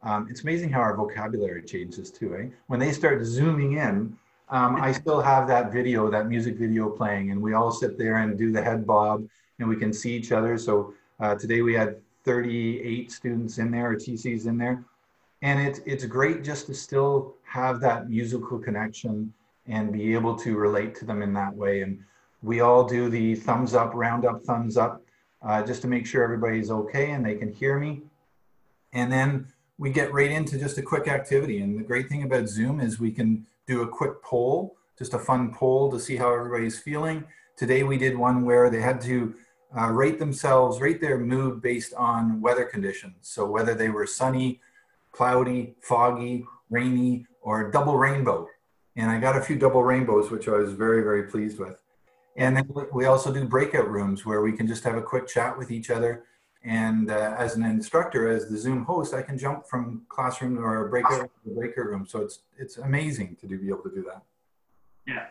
um, 0.03 0.27
it's 0.29 0.43
amazing 0.43 0.69
how 0.69 0.81
our 0.81 0.95
vocabulary 0.95 1.63
changes 1.63 2.11
too. 2.11 2.35
Eh? 2.35 2.47
When 2.67 2.79
they 2.79 2.91
start 2.91 3.23
zooming 3.23 3.73
in, 3.73 4.15
um, 4.49 4.75
I 4.75 4.91
still 5.01 5.21
have 5.21 5.47
that 5.47 5.71
video, 5.71 6.09
that 6.09 6.27
music 6.27 6.55
video 6.57 6.89
playing, 6.89 7.31
and 7.31 7.41
we 7.41 7.53
all 7.53 7.71
sit 7.71 7.97
there 7.97 8.17
and 8.17 8.37
do 8.37 8.51
the 8.51 8.61
head 8.61 8.85
bob, 8.85 9.27
and 9.59 9.67
we 9.67 9.75
can 9.75 9.91
see 9.91 10.15
each 10.15 10.31
other. 10.31 10.57
So 10.57 10.93
uh, 11.19 11.35
today 11.35 11.61
we 11.61 11.73
had 11.73 11.97
38 12.23 13.11
students 13.11 13.57
in 13.57 13.71
there, 13.71 13.91
or 13.91 13.95
TCs 13.95 14.45
in 14.45 14.57
there, 14.57 14.83
and 15.41 15.59
it's 15.59 15.79
it's 15.85 16.05
great 16.05 16.43
just 16.43 16.65
to 16.67 16.73
still 16.73 17.35
have 17.43 17.79
that 17.81 18.09
musical 18.09 18.57
connection 18.57 19.33
and 19.67 19.91
be 19.91 20.13
able 20.13 20.35
to 20.35 20.57
relate 20.57 20.95
to 20.95 21.05
them 21.05 21.21
in 21.21 21.33
that 21.33 21.53
way. 21.53 21.81
And 21.81 22.03
we 22.41 22.61
all 22.61 22.85
do 22.85 23.09
the 23.09 23.35
thumbs 23.35 23.73
up, 23.73 23.93
round 23.93 24.25
up, 24.25 24.43
thumbs 24.43 24.77
up, 24.77 25.03
uh, 25.41 25.61
just 25.63 25.81
to 25.81 25.87
make 25.87 26.05
sure 26.05 26.23
everybody's 26.23 26.71
okay 26.71 27.11
and 27.11 27.25
they 27.25 27.35
can 27.35 27.51
hear 27.51 27.77
me. 27.77 28.01
And 28.93 29.11
then 29.11 29.47
we 29.77 29.91
get 29.91 30.13
right 30.13 30.31
into 30.31 30.57
just 30.57 30.77
a 30.77 30.81
quick 30.81 31.07
activity. 31.07 31.59
And 31.59 31.77
the 31.77 31.83
great 31.83 32.09
thing 32.09 32.23
about 32.23 32.47
Zoom 32.47 32.79
is 32.79 32.99
we 32.99 33.11
can 33.11 33.45
do 33.67 33.81
a 33.81 33.87
quick 33.87 34.21
poll, 34.23 34.77
just 34.97 35.13
a 35.13 35.19
fun 35.19 35.53
poll 35.53 35.91
to 35.91 35.99
see 35.99 36.15
how 36.15 36.33
everybody's 36.33 36.79
feeling. 36.79 37.25
Today 37.57 37.83
we 37.83 37.97
did 37.97 38.17
one 38.17 38.45
where 38.45 38.69
they 38.69 38.81
had 38.81 39.01
to 39.01 39.35
uh, 39.77 39.89
rate 39.89 40.17
themselves, 40.17 40.79
rate 40.79 41.01
their 41.01 41.19
mood 41.19 41.61
based 41.61 41.93
on 41.95 42.39
weather 42.39 42.63
conditions. 42.63 43.15
So 43.21 43.45
whether 43.45 43.73
they 43.73 43.89
were 43.89 44.07
sunny, 44.07 44.61
cloudy, 45.17 45.73
foggy, 45.81 46.45
rainy, 46.69 47.25
or 47.41 47.71
double 47.71 47.97
rainbow. 47.97 48.47
And 48.95 49.09
I 49.09 49.19
got 49.19 49.35
a 49.35 49.41
few 49.41 49.57
double 49.57 49.83
rainbows, 49.83 50.29
which 50.29 50.47
I 50.47 50.51
was 50.51 50.73
very, 50.73 51.01
very 51.01 51.23
pleased 51.23 51.59
with. 51.59 51.81
And 52.35 52.55
then 52.55 52.69
we 52.93 53.05
also 53.05 53.33
do 53.33 53.43
breakout 53.45 53.89
rooms 53.89 54.27
where 54.27 54.43
we 54.43 54.51
can 54.51 54.67
just 54.67 54.83
have 54.83 54.95
a 54.95 55.01
quick 55.01 55.27
chat 55.27 55.57
with 55.57 55.71
each 55.71 55.89
other. 55.89 56.25
And 56.63 57.09
uh, 57.09 57.33
as 57.35 57.55
an 57.55 57.63
instructor, 57.63 58.27
as 58.27 58.47
the 58.47 58.57
Zoom 58.57 58.85
host, 58.85 59.15
I 59.15 59.23
can 59.23 59.39
jump 59.39 59.67
from 59.67 60.03
classroom 60.07 60.63
or 60.63 60.87
breakout 60.87 61.31
to 61.45 61.49
breakout 61.49 61.85
room. 61.85 62.05
So 62.05 62.19
it's 62.19 62.41
it's 62.59 62.77
amazing 62.77 63.37
to 63.41 63.47
do, 63.47 63.57
be 63.57 63.69
able 63.69 63.83
to 63.89 63.95
do 63.95 64.03
that. 64.03 64.21
Yeah, 65.07 65.27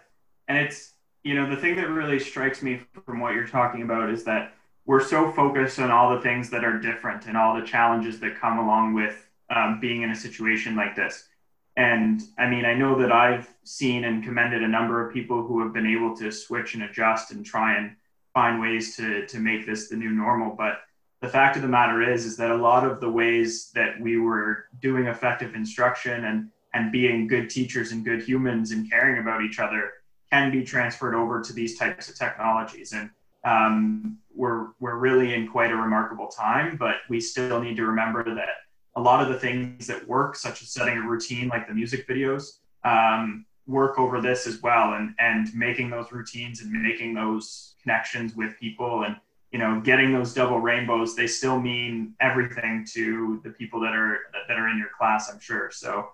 and 0.48 0.58
it's 0.58 0.94
you 1.22 1.34
know 1.34 1.48
the 1.48 1.56
thing 1.56 1.76
that 1.76 1.90
really 1.90 2.18
strikes 2.18 2.62
me 2.62 2.80
from 3.04 3.20
what 3.20 3.34
you're 3.34 3.46
talking 3.46 3.82
about 3.82 4.10
is 4.10 4.24
that 4.24 4.54
we're 4.86 5.04
so 5.04 5.30
focused 5.32 5.78
on 5.78 5.90
all 5.90 6.14
the 6.14 6.22
things 6.22 6.48
that 6.50 6.64
are 6.64 6.78
different 6.80 7.26
and 7.26 7.36
all 7.36 7.54
the 7.60 7.66
challenges 7.66 8.18
that 8.20 8.40
come 8.40 8.58
along 8.58 8.94
with 8.94 9.25
um, 9.54 9.80
being 9.80 10.02
in 10.02 10.10
a 10.10 10.16
situation 10.16 10.76
like 10.76 10.96
this. 10.96 11.28
And 11.76 12.22
I 12.38 12.48
mean, 12.48 12.64
I 12.64 12.74
know 12.74 12.98
that 12.98 13.12
I've 13.12 13.52
seen 13.64 14.04
and 14.04 14.24
commended 14.24 14.62
a 14.62 14.68
number 14.68 15.06
of 15.06 15.12
people 15.12 15.46
who 15.46 15.62
have 15.62 15.74
been 15.74 15.86
able 15.86 16.16
to 16.16 16.32
switch 16.32 16.74
and 16.74 16.84
adjust 16.84 17.32
and 17.32 17.44
try 17.44 17.76
and 17.76 17.96
find 18.32 18.60
ways 18.60 18.96
to 18.96 19.26
to 19.26 19.38
make 19.38 19.66
this 19.66 19.88
the 19.88 19.96
new 19.96 20.10
normal. 20.10 20.54
But 20.56 20.80
the 21.20 21.28
fact 21.28 21.56
of 21.56 21.62
the 21.62 21.68
matter 21.68 22.02
is, 22.02 22.24
is 22.24 22.36
that 22.38 22.50
a 22.50 22.56
lot 22.56 22.84
of 22.84 23.00
the 23.00 23.10
ways 23.10 23.70
that 23.74 24.00
we 24.00 24.18
were 24.18 24.66
doing 24.80 25.06
effective 25.06 25.54
instruction 25.54 26.24
and 26.24 26.50
and 26.72 26.92
being 26.92 27.26
good 27.26 27.48
teachers 27.50 27.92
and 27.92 28.04
good 28.04 28.22
humans 28.22 28.70
and 28.70 28.90
caring 28.90 29.20
about 29.20 29.42
each 29.42 29.58
other 29.58 29.92
can 30.30 30.50
be 30.50 30.64
transferred 30.64 31.14
over 31.14 31.40
to 31.40 31.52
these 31.52 31.78
types 31.78 32.08
of 32.08 32.18
technologies. 32.18 32.92
And 32.92 33.10
um, 33.44 34.18
we're 34.34 34.68
we're 34.80 34.96
really 34.96 35.34
in 35.34 35.48
quite 35.48 35.70
a 35.70 35.76
remarkable 35.76 36.28
time, 36.28 36.76
but 36.76 36.96
we 37.08 37.20
still 37.20 37.60
need 37.60 37.76
to 37.76 37.86
remember 37.86 38.24
that 38.34 38.65
a 38.96 39.00
lot 39.00 39.22
of 39.22 39.28
the 39.28 39.38
things 39.38 39.86
that 39.86 40.06
work, 40.08 40.36
such 40.36 40.62
as 40.62 40.70
setting 40.70 40.96
a 40.96 41.02
routine 41.02 41.48
like 41.48 41.68
the 41.68 41.74
music 41.74 42.08
videos, 42.08 42.58
um, 42.84 43.44
work 43.66 43.98
over 43.98 44.20
this 44.20 44.46
as 44.46 44.62
well, 44.62 44.94
and 44.94 45.14
and 45.18 45.54
making 45.54 45.90
those 45.90 46.10
routines 46.10 46.62
and 46.62 46.72
making 46.72 47.14
those 47.14 47.74
connections 47.82 48.34
with 48.34 48.58
people, 48.58 49.04
and 49.04 49.16
you 49.52 49.58
know, 49.58 49.80
getting 49.80 50.12
those 50.12 50.32
double 50.34 50.60
rainbows. 50.60 51.14
They 51.14 51.26
still 51.26 51.60
mean 51.60 52.14
everything 52.20 52.86
to 52.94 53.40
the 53.44 53.50
people 53.50 53.80
that 53.80 53.94
are 53.94 54.18
that 54.48 54.58
are 54.58 54.68
in 54.68 54.78
your 54.78 54.90
class, 54.98 55.30
I'm 55.32 55.40
sure. 55.40 55.70
So. 55.70 56.08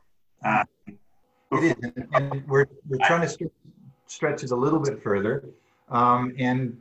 Uh, 0.44 0.64
it 1.52 1.64
is, 1.64 1.74
and 2.14 2.44
we're 2.48 2.66
we're 2.88 3.06
trying 3.06 3.28
to 3.28 3.50
stretch 4.06 4.42
it 4.42 4.50
a 4.50 4.56
little 4.56 4.80
bit 4.80 5.00
further, 5.02 5.44
um, 5.88 6.34
and 6.36 6.76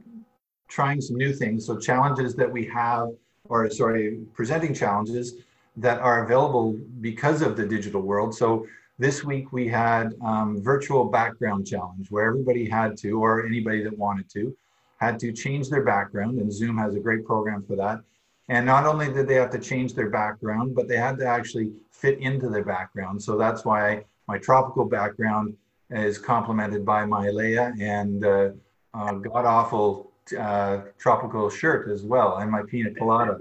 trying 0.68 1.00
some 1.00 1.18
new 1.18 1.34
things. 1.34 1.68
So 1.68 1.78
challenges 1.78 2.34
that 2.36 2.52
we 2.52 2.66
have, 2.68 3.10
or 3.46 3.70
sorry, 3.70 4.22
presenting 4.34 4.74
challenges 4.74 5.36
that 5.78 6.00
are 6.00 6.24
available 6.26 6.78
because 7.00 7.42
of 7.42 7.56
the 7.56 7.66
digital 7.66 8.02
world. 8.02 8.36
So 8.36 8.68
this 9.00 9.24
week 9.24 9.52
we 9.52 9.68
had 9.68 10.14
um, 10.24 10.62
virtual 10.62 11.06
background 11.06 11.66
challenge 11.66 12.12
where 12.12 12.28
everybody 12.28 12.70
had 12.70 12.98
to, 12.98 13.12
or 13.24 13.46
anybody 13.46 13.84
that 13.84 13.98
wanted 13.98 14.30
to, 14.32 14.56
had 15.00 15.18
to 15.20 15.32
change 15.32 15.70
their 15.70 15.84
background 15.84 16.40
and 16.40 16.52
Zoom 16.52 16.78
has 16.78 16.96
a 16.96 17.00
great 17.00 17.26
program 17.26 17.64
for 17.64 17.76
that. 17.78 18.02
And 18.50 18.66
not 18.66 18.86
only 18.86 19.12
did 19.12 19.28
they 19.28 19.36
have 19.36 19.50
to 19.52 19.60
change 19.60 19.94
their 19.94 20.10
background, 20.10 20.76
but 20.76 20.88
they 20.88 20.98
had 20.98 21.18
to 21.20 21.26
actually 21.26 21.72
fit 21.92 22.20
into 22.20 22.50
their 22.50 22.66
background. 22.66 23.22
So 23.22 23.38
that's 23.38 23.64
why 23.64 24.04
my 24.28 24.38
tropical 24.38 24.86
background 24.86 25.56
is 25.90 26.18
complemented 26.18 26.86
by 26.86 27.06
my 27.06 27.28
Leia 27.28 27.80
and 27.82 28.26
uh, 28.26 28.50
uh, 28.94 29.14
god 29.14 29.46
awful 29.46 30.12
uh, 30.38 30.82
tropical 30.98 31.50
shirt 31.50 31.90
as 31.90 32.04
well, 32.04 32.38
and 32.38 32.52
my 32.52 32.62
pina 32.64 32.94
colada. 32.94 33.40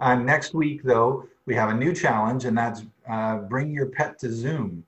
Next 0.00 0.52
week, 0.54 0.82
though, 0.82 1.26
we 1.46 1.54
have 1.54 1.70
a 1.70 1.74
new 1.74 1.92
challenge, 1.92 2.44
and 2.44 2.56
that's 2.56 2.82
uh, 3.08 3.38
bring 3.38 3.72
your 3.72 3.86
pet 3.86 4.18
to 4.20 4.32
Zoom. 4.32 4.84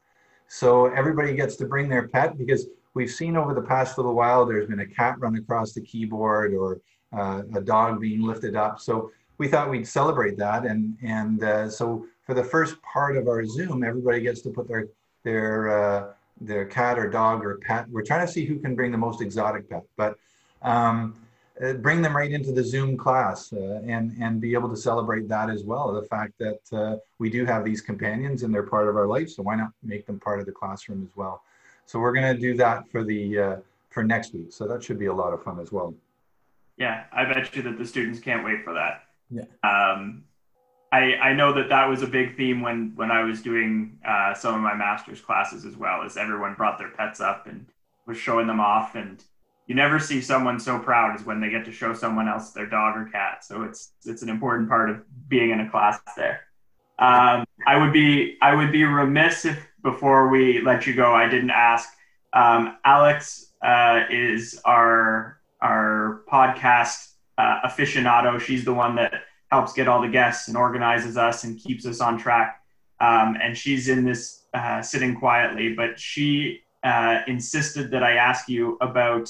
So 0.49 0.87
everybody 0.87 1.35
gets 1.35 1.57
to 1.57 1.67
bring 1.67 1.89
their 1.89 2.09
pet 2.09 2.39
because 2.39 2.67
we've 2.95 3.11
seen 3.11 3.37
over 3.37 3.53
the 3.53 3.63
past 3.63 3.99
little 3.99 4.15
while 4.15 4.47
there's 4.47 4.69
been 4.69 4.81
a 4.81 4.87
cat 4.87 5.19
run 5.19 5.37
across 5.37 5.73
the 5.73 5.81
keyboard 5.81 6.55
or 6.55 6.81
uh, 7.17 7.43
a 7.55 7.61
dog 7.61 8.01
being 8.01 8.23
lifted 8.23 8.57
up. 8.57 8.81
So 8.81 9.11
we 9.39 9.49
thought 9.49 9.69
we'd 9.69 9.87
celebrate 9.87 10.39
that, 10.39 10.65
and 10.65 10.97
and 11.03 11.43
uh, 11.43 11.71
so 11.71 12.07
for 12.25 12.35
the 12.35 12.45
first 12.45 12.81
part 12.83 13.17
of 13.17 13.29
our 13.29 13.45
Zoom, 13.45 13.85
everybody 13.85 14.21
gets 14.21 14.41
to 14.43 14.51
put 14.51 14.69
their 14.69 14.89
their 15.25 15.69
uh, 15.69 16.13
their 16.41 16.65
cat 16.65 16.99
or 16.99 17.09
dog 17.11 17.45
or 17.45 17.59
pet. 17.59 17.89
We're 17.91 18.03
trying 18.03 18.27
to 18.27 18.33
see 18.33 18.47
who 18.47 18.59
can 18.59 18.75
bring 18.75 18.93
the 18.93 18.99
most 18.99 19.21
exotic 19.21 19.69
pet, 19.69 19.85
but. 19.97 20.19
Um, 20.63 21.15
uh, 21.65 21.73
bring 21.75 22.03
them 22.03 22.17
right 22.17 22.31
into 22.31 22.53
the 22.53 22.63
Zoom 22.63 22.97
class 22.97 23.53
uh, 23.53 23.81
and 23.87 24.17
and 24.21 24.41
be 24.41 24.53
able 24.55 24.69
to 24.69 24.77
celebrate 24.77 25.29
that 25.29 25.49
as 25.49 25.65
well. 25.65 25.93
The 25.93 26.07
fact 26.07 26.35
that 26.39 26.61
uh, 26.73 26.97
we 27.19 27.31
do 27.31 27.45
have 27.47 27.65
these 27.65 27.81
companions 27.81 28.43
and 28.43 28.53
they're 28.53 28.63
part 28.63 28.89
of 28.89 28.97
our 28.97 29.07
life, 29.07 29.31
so 29.31 29.43
why 29.43 29.57
not 29.57 29.71
make 29.83 30.07
them 30.07 30.21
part 30.21 30.41
of 30.41 30.47
the 30.47 30.53
classroom 30.53 31.03
as 31.09 31.17
well? 31.17 31.43
So 31.87 31.99
we're 31.99 32.13
going 32.13 32.35
to 32.35 32.41
do 32.41 32.55
that 32.57 32.89
for 32.91 33.05
the 33.05 33.39
uh, 33.39 33.57
for 33.91 34.03
next 34.03 34.35
week. 34.35 34.53
So 34.53 34.67
that 34.69 34.83
should 34.83 34.99
be 34.99 35.07
a 35.07 35.15
lot 35.15 35.33
of 35.33 35.43
fun 35.43 35.59
as 35.61 35.73
well. 35.73 35.95
Yeah, 36.77 37.05
I 37.13 37.25
bet 37.25 37.55
you 37.57 37.63
that 37.63 37.79
the 37.79 37.87
students 37.87 38.21
can't 38.21 38.45
wait 38.45 38.63
for 38.63 38.75
that. 38.75 39.05
Yeah. 39.31 39.45
Um, 39.63 40.25
I 40.93 41.15
I 41.17 41.33
know 41.33 41.53
that 41.55 41.69
that 41.71 41.89
was 41.89 42.03
a 42.03 42.07
big 42.07 42.37
theme 42.37 42.61
when 42.61 42.93
when 42.97 43.11
I 43.11 43.23
was 43.23 43.41
doing 43.41 43.99
uh, 44.07 44.35
some 44.35 44.55
of 44.55 44.61
my 44.61 44.75
master's 44.75 45.21
classes 45.21 45.65
as 45.65 45.77
well. 45.77 46.03
As 46.03 46.17
everyone 46.17 46.55
brought 46.55 46.79
their 46.79 46.91
pets 46.91 47.21
up 47.21 47.47
and 47.47 47.67
was 48.07 48.19
showing 48.19 48.47
them 48.47 48.61
off 48.61 48.95
and 48.95 49.23
you 49.67 49.75
never 49.75 49.99
see 49.99 50.21
someone 50.21 50.61
so 50.61 50.79
proud 50.79 51.19
as 51.19 51.27
when 51.27 51.41
they 51.41 51.51
get 51.51 51.65
to 51.65 51.73
show 51.73 51.93
someone 51.93 52.29
else 52.29 52.53
their 52.53 52.67
dog 52.67 52.97
or 52.97 53.07
cat. 53.07 53.45
So 53.45 53.63
it's 53.63 53.93
it's 54.05 54.23
an 54.23 54.29
important 54.29 54.69
part 54.69 54.91
of 54.91 55.03
being 55.29 55.51
in 55.51 55.61
a 55.61 55.71
class 55.71 56.01
there. 56.17 56.41
Um, 56.99 57.45
I 57.67 57.77
would 57.77 57.93
be 57.93 58.39
I 58.41 58.55
would 58.55 58.73
be 58.73 58.85
remiss 58.85 59.45
if 59.45 59.59
before 59.83 60.29
we 60.29 60.61
let 60.61 60.87
you 60.87 60.95
go, 60.95 61.13
I 61.13 61.29
didn't 61.29 61.51
ask. 61.51 61.89
Um, 62.33 62.77
Alex 62.85 63.53
uh, 63.63 64.05
is 64.11 64.61
our 64.65 65.41
our 65.61 66.23
podcast 66.31 67.13
uh, 67.39 67.61
aficionado. 67.65 68.41
She's 68.41 68.65
the 68.65 68.75
one 68.75 68.95
that 68.97 69.15
helps 69.51 69.73
get 69.73 69.89
all 69.89 70.01
the 70.01 70.09
guests 70.09 70.49
and 70.49 70.57
organizes 70.57 71.17
us 71.17 71.45
and 71.45 71.59
keeps 71.59 71.87
us 71.87 72.01
on 72.01 72.19
track. 72.19 72.61
Um, 73.01 73.37
and 73.43 73.57
she's 73.57 73.89
in 73.89 74.05
this 74.05 74.45
uh, 74.55 74.81
sitting 74.81 75.17
quietly, 75.17 75.75
but 75.75 75.99
she 75.99 76.63
uh, 76.83 77.21
insisted 77.27 77.91
that 77.91 78.03
I 78.03 78.17
ask 78.17 78.49
you 78.49 78.79
about 78.81 79.29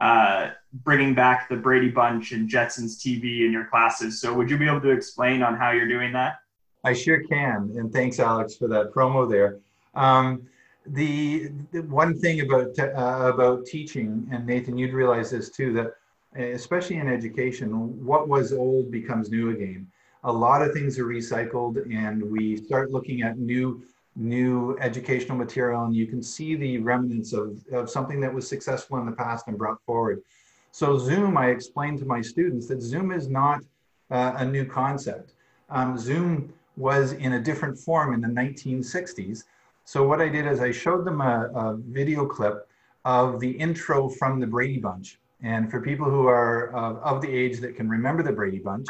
uh, 0.00 0.50
bringing 0.82 1.14
back 1.14 1.48
the 1.48 1.56
Brady 1.56 1.88
Bunch 1.88 2.32
and 2.32 2.48
Jetsons 2.48 2.98
TV 2.98 3.44
in 3.46 3.52
your 3.52 3.66
classes. 3.66 4.20
So, 4.20 4.34
would 4.34 4.50
you 4.50 4.58
be 4.58 4.66
able 4.66 4.80
to 4.82 4.90
explain 4.90 5.42
on 5.42 5.56
how 5.56 5.70
you're 5.70 5.88
doing 5.88 6.12
that? 6.12 6.40
I 6.84 6.92
sure 6.92 7.22
can, 7.22 7.72
and 7.76 7.92
thanks, 7.92 8.20
Alex, 8.20 8.56
for 8.56 8.68
that 8.68 8.92
promo 8.92 9.28
there. 9.28 9.58
Um, 9.94 10.46
the, 10.86 11.50
the 11.72 11.82
one 11.82 12.18
thing 12.18 12.40
about 12.40 12.78
uh, 12.78 13.32
about 13.32 13.64
teaching, 13.64 14.28
and 14.30 14.46
Nathan, 14.46 14.76
you'd 14.76 14.92
realize 14.92 15.30
this 15.30 15.50
too, 15.50 15.72
that 15.72 15.94
especially 16.36 16.96
in 16.96 17.08
education, 17.08 17.70
what 18.04 18.28
was 18.28 18.52
old 18.52 18.90
becomes 18.90 19.30
new 19.30 19.50
again. 19.50 19.86
A 20.24 20.32
lot 20.32 20.62
of 20.62 20.72
things 20.72 20.98
are 20.98 21.04
recycled, 21.04 21.76
and 21.94 22.22
we 22.22 22.56
start 22.56 22.90
looking 22.90 23.22
at 23.22 23.38
new 23.38 23.82
new 24.16 24.76
educational 24.80 25.36
material, 25.36 25.84
and 25.84 25.94
you 25.94 26.06
can 26.06 26.22
see 26.22 26.54
the 26.54 26.78
remnants 26.78 27.32
of, 27.32 27.58
of 27.72 27.90
something 27.90 28.20
that 28.20 28.32
was 28.32 28.48
successful 28.48 28.98
in 28.98 29.06
the 29.06 29.12
past 29.12 29.48
and 29.48 29.58
brought 29.58 29.82
forward. 29.84 30.22
So 30.70 30.98
Zoom, 30.98 31.36
I 31.36 31.48
explained 31.48 31.98
to 32.00 32.04
my 32.04 32.20
students 32.20 32.66
that 32.68 32.80
Zoom 32.80 33.12
is 33.12 33.28
not 33.28 33.62
uh, 34.10 34.34
a 34.36 34.44
new 34.44 34.64
concept. 34.64 35.34
Um, 35.70 35.96
Zoom 35.96 36.52
was 36.76 37.12
in 37.12 37.34
a 37.34 37.40
different 37.40 37.78
form 37.78 38.14
in 38.14 38.20
the 38.20 38.28
1960s. 38.28 39.44
So 39.84 40.06
what 40.06 40.20
I 40.20 40.28
did 40.28 40.46
is 40.46 40.60
I 40.60 40.72
showed 40.72 41.04
them 41.04 41.20
a, 41.20 41.50
a 41.54 41.76
video 41.76 42.26
clip 42.26 42.68
of 43.04 43.38
the 43.38 43.50
intro 43.50 44.08
from 44.08 44.40
the 44.40 44.46
Brady 44.46 44.78
Bunch. 44.78 45.18
And 45.42 45.70
for 45.70 45.80
people 45.80 46.08
who 46.10 46.26
are 46.26 46.74
uh, 46.74 46.94
of 47.00 47.20
the 47.20 47.28
age 47.30 47.60
that 47.60 47.76
can 47.76 47.88
remember 47.88 48.22
the 48.22 48.32
Brady 48.32 48.58
Bunch, 48.58 48.86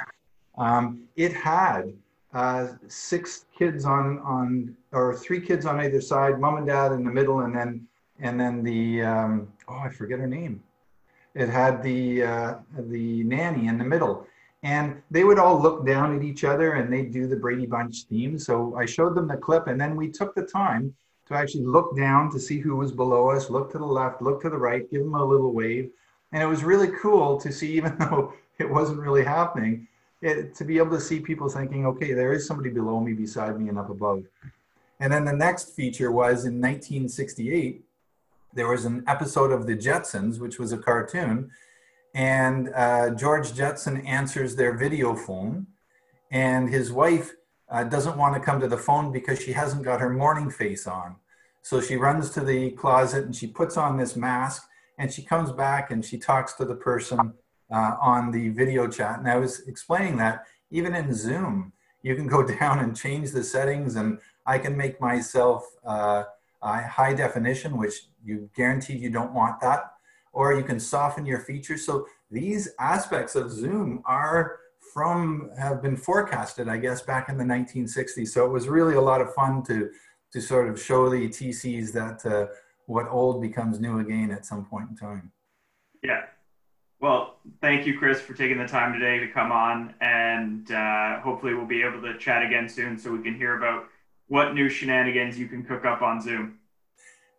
um, 0.57 1.03
it 1.17 1.33
had 1.33 1.93
uh, 2.35 2.69
six 2.89 3.47
kids 3.57 3.85
on 3.85 4.19
on 4.21 4.77
or 4.93 5.15
three 5.15 5.41
kids 5.41 5.67
on 5.67 5.81
either 5.81 6.01
side, 6.01 6.41
mom 6.41 6.57
and 6.57 6.67
dad 6.67 6.93
in 6.93 7.05
the 7.05 7.11
middle, 7.11 7.41
and 7.41 7.55
then 7.55 7.87
and 8.21 8.39
then 8.39 8.63
the 8.63 9.03
um, 9.03 9.49
oh 9.69 9.79
I 9.79 9.89
forget 9.89 10.19
her 10.19 10.27
name. 10.27 10.63
It 11.35 11.49
had 11.49 11.83
the 11.83 12.25
uh, 12.25 12.55
the 12.77 13.25
nanny 13.25 13.69
in 13.69 13.79
the 13.79 13.85
middle, 13.85 14.27
and 14.65 15.01
they 15.11 15.25
would 15.25 15.39
all 15.39 15.61
look 15.61 15.87
down 15.87 16.17
at 16.17 16.25
each 16.25 16.43
other 16.45 16.73
and 16.73 16.93
they'd 16.93 17.13
do 17.13 17.27
the 17.27 17.37
Brady 17.37 17.67
Bunch 17.67 18.05
theme. 18.05 18.39
So 18.39 18.75
I 18.77 18.85
showed 18.85 19.15
them 19.15 19.29
the 19.29 19.37
clip, 19.37 19.69
and 19.69 19.81
then 19.81 19.95
we 19.95 20.11
took 20.11 20.35
the 20.35 20.43
time 20.43 20.95
to 21.29 21.35
actually 21.35 21.65
look 21.65 21.97
down 21.97 22.31
to 22.33 22.39
see 22.39 22.59
who 22.59 22.77
was 22.77 22.93
below 22.93 23.31
us, 23.31 23.49
look 23.49 23.71
to 23.73 23.79
the 23.79 23.85
left, 23.85 24.21
look 24.21 24.43
to 24.43 24.51
the 24.51 24.57
right, 24.57 24.91
give 24.91 25.03
them 25.03 25.15
a 25.15 25.25
little 25.25 25.53
wave, 25.53 25.91
and 26.33 26.43
it 26.43 26.47
was 26.47 26.65
really 26.65 26.89
cool 27.01 27.41
to 27.41 27.53
see, 27.53 27.73
even 27.77 27.97
though 27.99 28.35
it 28.59 28.69
wasn't 28.69 28.99
really 28.99 29.25
happening, 29.25 29.87
it, 30.23 30.55
to 30.57 30.65
be 30.65 30.79
able 30.79 30.91
to 30.91 31.01
see 31.01 31.21
people 31.21 31.49
thinking, 31.49 31.87
okay, 31.87 32.13
there 32.13 32.33
is 32.33 32.47
somebody 32.47 32.71
below 32.71 33.01
me, 33.01 33.13
beside 33.13 33.61
me, 33.61 33.69
and 33.69 33.79
up 33.79 33.91
above. 33.91 34.25
And 35.01 35.13
then 35.13 35.25
the 35.25 35.33
next 35.33 35.75
feature 35.75 36.11
was 36.11 36.45
in 36.45 36.61
1968, 36.61 37.85
there 38.55 38.69
was 38.69 38.85
an 38.85 39.03
episode 39.07 39.51
of 39.51 39.67
The 39.67 39.77
Jetsons, 39.77 40.39
which 40.39 40.59
was 40.59 40.73
a 40.73 40.79
cartoon, 40.79 41.51
and 42.15 42.71
uh, 42.75 43.11
George 43.11 43.55
Jetson 43.55 44.07
answers 44.07 44.55
their 44.55 44.77
video 44.77 45.15
phone, 45.15 45.67
and 46.31 46.71
his 46.71 46.93
wife 46.93 47.33
uh, 47.69 47.83
doesn't 47.85 48.17
want 48.17 48.35
to 48.35 48.41
come 48.41 48.61
to 48.61 48.69
the 48.69 48.79
phone 48.79 49.13
because 49.13 49.43
she 49.43 49.53
hasn't 49.53 49.83
got 49.83 50.01
her 50.01 50.11
morning 50.11 50.51
face 50.51 50.87
on. 50.87 51.17
So 51.63 51.81
she 51.81 51.97
runs 51.97 52.31
to 52.31 52.41
the 52.41 52.71
closet 52.73 53.25
and 53.25 53.35
she 53.35 53.47
puts 53.47 53.77
on 53.77 53.97
this 53.97 54.17
mask 54.17 54.69
and 54.99 55.13
she 55.13 55.23
comes 55.23 55.51
back 55.51 55.91
and 55.91 56.05
she 56.05 56.19
talks 56.19 56.53
to 56.55 56.65
the 56.65 56.75
person 56.75 57.33
uh, 57.71 57.97
on 58.01 58.31
the 58.31 58.51
video 58.51 58.89
chat. 58.89 59.19
And 59.19 59.29
I 59.29 59.37
was 59.37 59.61
explaining 59.67 60.17
that 60.19 60.47
even 60.71 60.95
in 60.95 61.15
Zoom, 61.15 61.73
you 62.03 62.15
can 62.15 62.27
go 62.27 62.47
down 62.61 62.79
and 62.81 62.97
change 62.97 63.31
the 63.33 63.45
settings, 63.45 63.97
and 63.97 64.19
I 64.47 64.59
can 64.59 64.77
make 64.77 65.01
myself 65.01 65.65
uh, 65.85 66.25
high 66.63 67.15
definition, 67.15 67.77
which 67.77 67.95
you 68.25 68.51
guaranteed 68.55 69.01
you 69.01 69.11
don't 69.11 69.35
want 69.35 69.61
that, 69.61 69.93
or 70.33 70.55
you 70.55 70.65
can 70.65 70.81
soften 70.81 71.27
your 71.27 71.41
features. 71.41 71.85
So 71.85 72.07
these 72.31 72.69
aspects 72.79 73.35
of 73.37 73.51
Zoom 73.51 74.03
are 74.05 74.59
from 74.93 75.51
have 75.59 75.83
been 75.83 75.97
forecasted, 75.97 76.69
I 76.69 76.77
guess, 76.77 77.03
back 77.03 77.29
in 77.29 77.37
the 77.37 77.45
1960s. 77.45 78.29
So 78.29 78.45
it 78.45 78.51
was 78.51 78.69
really 78.69 78.95
a 78.95 79.01
lot 79.01 79.21
of 79.21 79.35
fun 79.35 79.63
to 79.65 79.91
to 80.33 80.41
sort 80.41 80.69
of 80.69 80.81
show 80.81 81.09
the 81.09 81.29
TCs 81.29 81.93
that 81.93 82.27
uh, 82.27 82.49
what 82.87 83.07
old 83.09 83.41
becomes 83.41 83.79
new 83.79 84.01
again 84.01 84.31
at 84.33 84.45
some 84.45 84.65
point 84.65 84.91
in 84.91 84.97
time. 84.97 85.31
Yeah. 86.03 86.23
Well, 87.01 87.37
thank 87.61 87.87
you, 87.87 87.99
Chris, 87.99 88.21
for 88.21 88.35
taking 88.35 88.59
the 88.59 88.67
time 88.67 88.93
today 88.93 89.19
to 89.19 89.29
come 89.29 89.53
on, 89.53 89.95
and 90.01 90.71
uh, 90.71 91.21
hopefully 91.21 91.55
we'll 91.55 91.67
be 91.67 91.83
able 91.83 92.01
to 92.03 92.17
chat 92.19 92.43
again 92.43 92.69
soon 92.69 92.97
so 92.99 93.11
we 93.11 93.23
can 93.23 93.35
hear 93.35 93.59
about 93.59 93.89
what 94.29 94.55
new 94.55 94.69
shenanigans 94.69 95.39
you 95.39 95.47
can 95.47 95.63
cook 95.63 95.85
up 95.85 96.03
on 96.03 96.21
Zoom. 96.21 96.59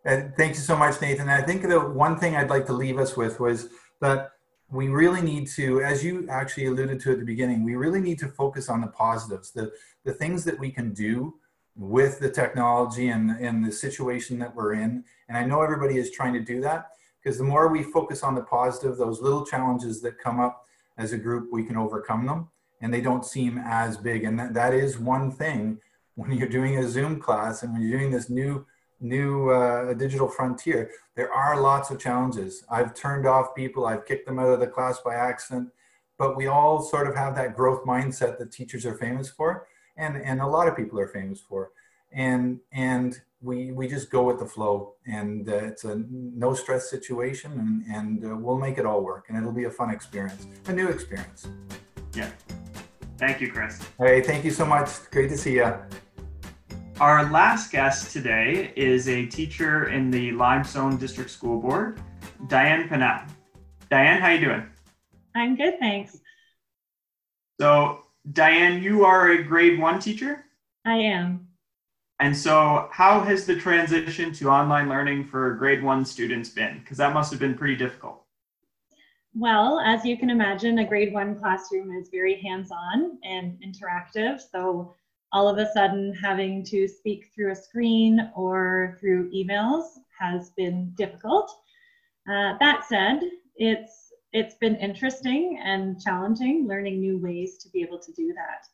And 0.04 0.32
thank 0.36 0.54
you 0.54 0.60
so 0.60 0.76
much, 0.76 1.00
Nathan. 1.00 1.28
I 1.28 1.42
think 1.42 1.62
the 1.62 1.80
one 1.80 2.16
thing 2.16 2.36
I'd 2.36 2.50
like 2.50 2.66
to 2.66 2.72
leave 2.72 2.98
us 2.98 3.16
with 3.16 3.40
was 3.40 3.68
that 4.00 4.32
we 4.70 4.88
really 4.88 5.22
need 5.22 5.48
to, 5.48 5.80
as 5.80 6.04
you 6.04 6.28
actually 6.30 6.66
alluded 6.66 7.00
to 7.00 7.12
at 7.12 7.18
the 7.18 7.24
beginning, 7.24 7.64
we 7.64 7.74
really 7.74 8.00
need 8.00 8.18
to 8.20 8.28
focus 8.28 8.68
on 8.68 8.80
the 8.80 8.88
positives, 8.88 9.50
the, 9.50 9.72
the 10.04 10.12
things 10.12 10.44
that 10.44 10.58
we 10.58 10.70
can 10.70 10.92
do 10.92 11.34
with 11.74 12.20
the 12.20 12.30
technology 12.30 13.08
and, 13.08 13.30
and 13.32 13.64
the 13.64 13.72
situation 13.72 14.38
that 14.38 14.54
we're 14.54 14.74
in. 14.74 15.04
And 15.28 15.36
I 15.36 15.44
know 15.44 15.62
everybody 15.62 15.98
is 15.98 16.10
trying 16.10 16.32
to 16.34 16.40
do 16.40 16.60
that 16.60 16.90
because 17.26 17.38
the 17.38 17.44
more 17.44 17.66
we 17.66 17.82
focus 17.82 18.22
on 18.22 18.36
the 18.36 18.40
positive, 18.40 18.96
those 18.96 19.20
little 19.20 19.44
challenges 19.44 20.00
that 20.00 20.16
come 20.16 20.38
up 20.38 20.64
as 20.96 21.12
a 21.12 21.18
group, 21.18 21.48
we 21.50 21.64
can 21.64 21.76
overcome 21.76 22.24
them 22.24 22.48
and 22.80 22.94
they 22.94 23.00
don't 23.00 23.26
seem 23.26 23.58
as 23.58 23.96
big. 23.96 24.22
And 24.22 24.38
that, 24.38 24.54
that 24.54 24.72
is 24.72 24.96
one 24.96 25.32
thing 25.32 25.80
when 26.14 26.30
you're 26.30 26.48
doing 26.48 26.78
a 26.78 26.88
Zoom 26.88 27.18
class 27.18 27.64
and 27.64 27.72
when 27.72 27.82
you're 27.82 27.98
doing 27.98 28.12
this 28.12 28.30
new 28.30 28.64
new 29.00 29.50
uh, 29.50 29.92
digital 29.94 30.28
frontier, 30.28 30.92
there 31.16 31.32
are 31.32 31.60
lots 31.60 31.90
of 31.90 31.98
challenges. 31.98 32.64
I've 32.70 32.94
turned 32.94 33.26
off 33.26 33.56
people, 33.56 33.86
I've 33.86 34.06
kicked 34.06 34.26
them 34.26 34.38
out 34.38 34.48
of 34.48 34.60
the 34.60 34.68
class 34.68 35.00
by 35.04 35.16
accident, 35.16 35.70
but 36.18 36.36
we 36.36 36.46
all 36.46 36.80
sort 36.80 37.08
of 37.08 37.16
have 37.16 37.34
that 37.34 37.56
growth 37.56 37.84
mindset 37.84 38.38
that 38.38 38.52
teachers 38.52 38.86
are 38.86 38.94
famous 38.94 39.28
for 39.28 39.66
and 39.96 40.16
and 40.16 40.40
a 40.40 40.46
lot 40.46 40.68
of 40.68 40.76
people 40.76 41.00
are 41.00 41.08
famous 41.08 41.40
for 41.40 41.72
and 42.12 42.60
and 42.70 43.20
we 43.42 43.72
we 43.72 43.86
just 43.86 44.10
go 44.10 44.22
with 44.24 44.38
the 44.38 44.46
flow 44.46 44.94
and 45.06 45.48
uh, 45.48 45.56
it's 45.56 45.84
a 45.84 46.02
no 46.08 46.54
stress 46.54 46.90
situation 46.90 47.52
and 47.52 47.96
and 47.96 48.24
uh, 48.24 48.36
we'll 48.36 48.58
make 48.58 48.78
it 48.78 48.86
all 48.86 49.02
work 49.02 49.26
and 49.28 49.36
it'll 49.36 49.52
be 49.52 49.64
a 49.64 49.70
fun 49.70 49.90
experience 49.90 50.46
a 50.66 50.72
new 50.72 50.88
experience. 50.88 51.48
Yeah. 52.14 52.30
Thank 53.18 53.40
you 53.40 53.52
chris. 53.52 53.80
Hey 53.98 54.22
thank 54.22 54.44
you 54.44 54.50
so 54.50 54.64
much. 54.64 54.88
Great 55.10 55.28
to 55.30 55.38
see 55.38 55.54
you 55.54 55.74
our 56.98 57.30
last 57.30 57.70
guest 57.70 58.10
today 58.10 58.72
is 58.74 59.06
a 59.08 59.26
teacher 59.26 59.88
in 59.90 60.10
the 60.10 60.32
limestone 60.32 60.96
district 60.96 61.30
school 61.30 61.60
board 61.60 62.00
diane 62.48 62.88
Pennell. 62.88 63.20
diane 63.90 64.20
how 64.20 64.30
you 64.30 64.40
doing? 64.40 64.66
I'm 65.34 65.56
good 65.56 65.78
thanks. 65.78 66.18
So 67.60 68.00
Diane, 68.32 68.82
you 68.82 69.04
are 69.04 69.30
a 69.30 69.42
grade 69.42 69.78
one 69.78 70.00
teacher? 70.00 70.44
I 70.84 70.96
am. 70.96 71.45
And 72.18 72.34
so, 72.34 72.88
how 72.92 73.20
has 73.20 73.44
the 73.44 73.56
transition 73.56 74.32
to 74.34 74.48
online 74.48 74.88
learning 74.88 75.26
for 75.26 75.54
grade 75.54 75.82
one 75.82 76.04
students 76.04 76.48
been? 76.48 76.78
Because 76.78 76.96
that 76.96 77.12
must 77.12 77.30
have 77.30 77.40
been 77.40 77.54
pretty 77.54 77.76
difficult. 77.76 78.22
Well, 79.34 79.80
as 79.80 80.02
you 80.04 80.16
can 80.16 80.30
imagine, 80.30 80.78
a 80.78 80.86
grade 80.86 81.12
one 81.12 81.38
classroom 81.38 81.92
is 81.92 82.08
very 82.08 82.40
hands 82.40 82.70
on 82.70 83.18
and 83.22 83.60
interactive. 83.60 84.40
So, 84.40 84.94
all 85.32 85.46
of 85.46 85.58
a 85.58 85.70
sudden, 85.72 86.14
having 86.14 86.64
to 86.64 86.88
speak 86.88 87.26
through 87.34 87.52
a 87.52 87.56
screen 87.56 88.30
or 88.34 88.96
through 88.98 89.30
emails 89.32 89.84
has 90.18 90.50
been 90.56 90.94
difficult. 90.96 91.50
Uh, 92.26 92.54
that 92.60 92.84
said, 92.88 93.20
it's 93.56 94.12
it's 94.32 94.54
been 94.54 94.76
interesting 94.76 95.60
and 95.62 96.00
challenging 96.00 96.66
learning 96.66 97.00
new 97.00 97.18
ways 97.18 97.58
to 97.58 97.68
be 97.70 97.82
able 97.82 97.98
to 97.98 98.12
do 98.12 98.32
that. 98.32 98.66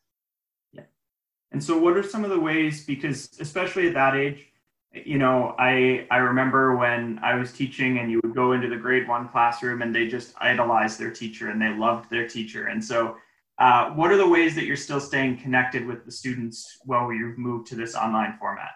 And 1.53 1.63
so 1.63 1.77
what 1.77 1.95
are 1.95 2.03
some 2.03 2.23
of 2.23 2.31
the 2.31 2.39
ways 2.39 2.85
because 2.85 3.29
especially 3.39 3.87
at 3.87 3.93
that 3.93 4.15
age 4.15 4.47
you 4.91 5.17
know 5.17 5.55
I 5.57 6.07
I 6.11 6.17
remember 6.17 6.75
when 6.75 7.19
I 7.23 7.35
was 7.35 7.53
teaching 7.53 7.99
and 7.99 8.11
you 8.11 8.19
would 8.23 8.35
go 8.35 8.51
into 8.51 8.67
the 8.67 8.75
grade 8.75 9.07
1 9.07 9.29
classroom 9.29 9.81
and 9.81 9.95
they 9.95 10.07
just 10.07 10.33
idolized 10.37 10.99
their 10.99 11.11
teacher 11.11 11.49
and 11.49 11.61
they 11.61 11.69
loved 11.69 12.09
their 12.09 12.27
teacher 12.27 12.67
and 12.67 12.83
so 12.83 13.15
uh, 13.59 13.91
what 13.91 14.11
are 14.11 14.17
the 14.17 14.27
ways 14.27 14.55
that 14.55 14.65
you're 14.65 14.75
still 14.75 14.99
staying 14.99 15.37
connected 15.37 15.85
with 15.85 16.05
the 16.05 16.11
students 16.11 16.79
while 16.85 17.13
you've 17.13 17.37
moved 17.37 17.67
to 17.67 17.75
this 17.75 17.95
online 17.95 18.35
format? 18.39 18.71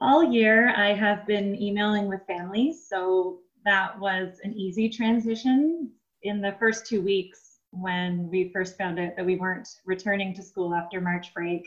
All 0.00 0.22
year, 0.22 0.74
I 0.76 0.92
have 0.92 1.26
been 1.26 1.60
emailing 1.60 2.08
with 2.08 2.26
families. 2.26 2.86
So 2.88 3.38
that 3.64 3.98
was 3.98 4.40
an 4.42 4.52
easy 4.54 4.88
transition. 4.88 5.90
In 6.22 6.40
the 6.40 6.56
first 6.58 6.86
two 6.86 7.00
weeks, 7.00 7.45
when 7.70 8.28
we 8.30 8.50
first 8.52 8.78
found 8.78 8.98
out 8.98 9.16
that 9.16 9.26
we 9.26 9.36
weren't 9.36 9.68
returning 9.84 10.34
to 10.34 10.42
school 10.42 10.74
after 10.74 11.00
March 11.00 11.32
break, 11.34 11.66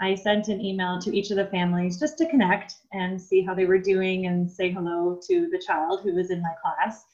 I 0.00 0.14
sent 0.14 0.48
an 0.48 0.60
email 0.60 1.00
to 1.00 1.16
each 1.16 1.30
of 1.30 1.36
the 1.36 1.46
families 1.46 2.00
just 2.00 2.18
to 2.18 2.28
connect 2.28 2.74
and 2.92 3.20
see 3.20 3.42
how 3.42 3.54
they 3.54 3.64
were 3.64 3.78
doing 3.78 4.26
and 4.26 4.50
say 4.50 4.70
hello 4.70 5.20
to 5.28 5.48
the 5.50 5.62
child 5.64 6.00
who 6.02 6.14
was 6.14 6.30
in 6.30 6.42
my 6.42 6.52
class. 6.60 7.04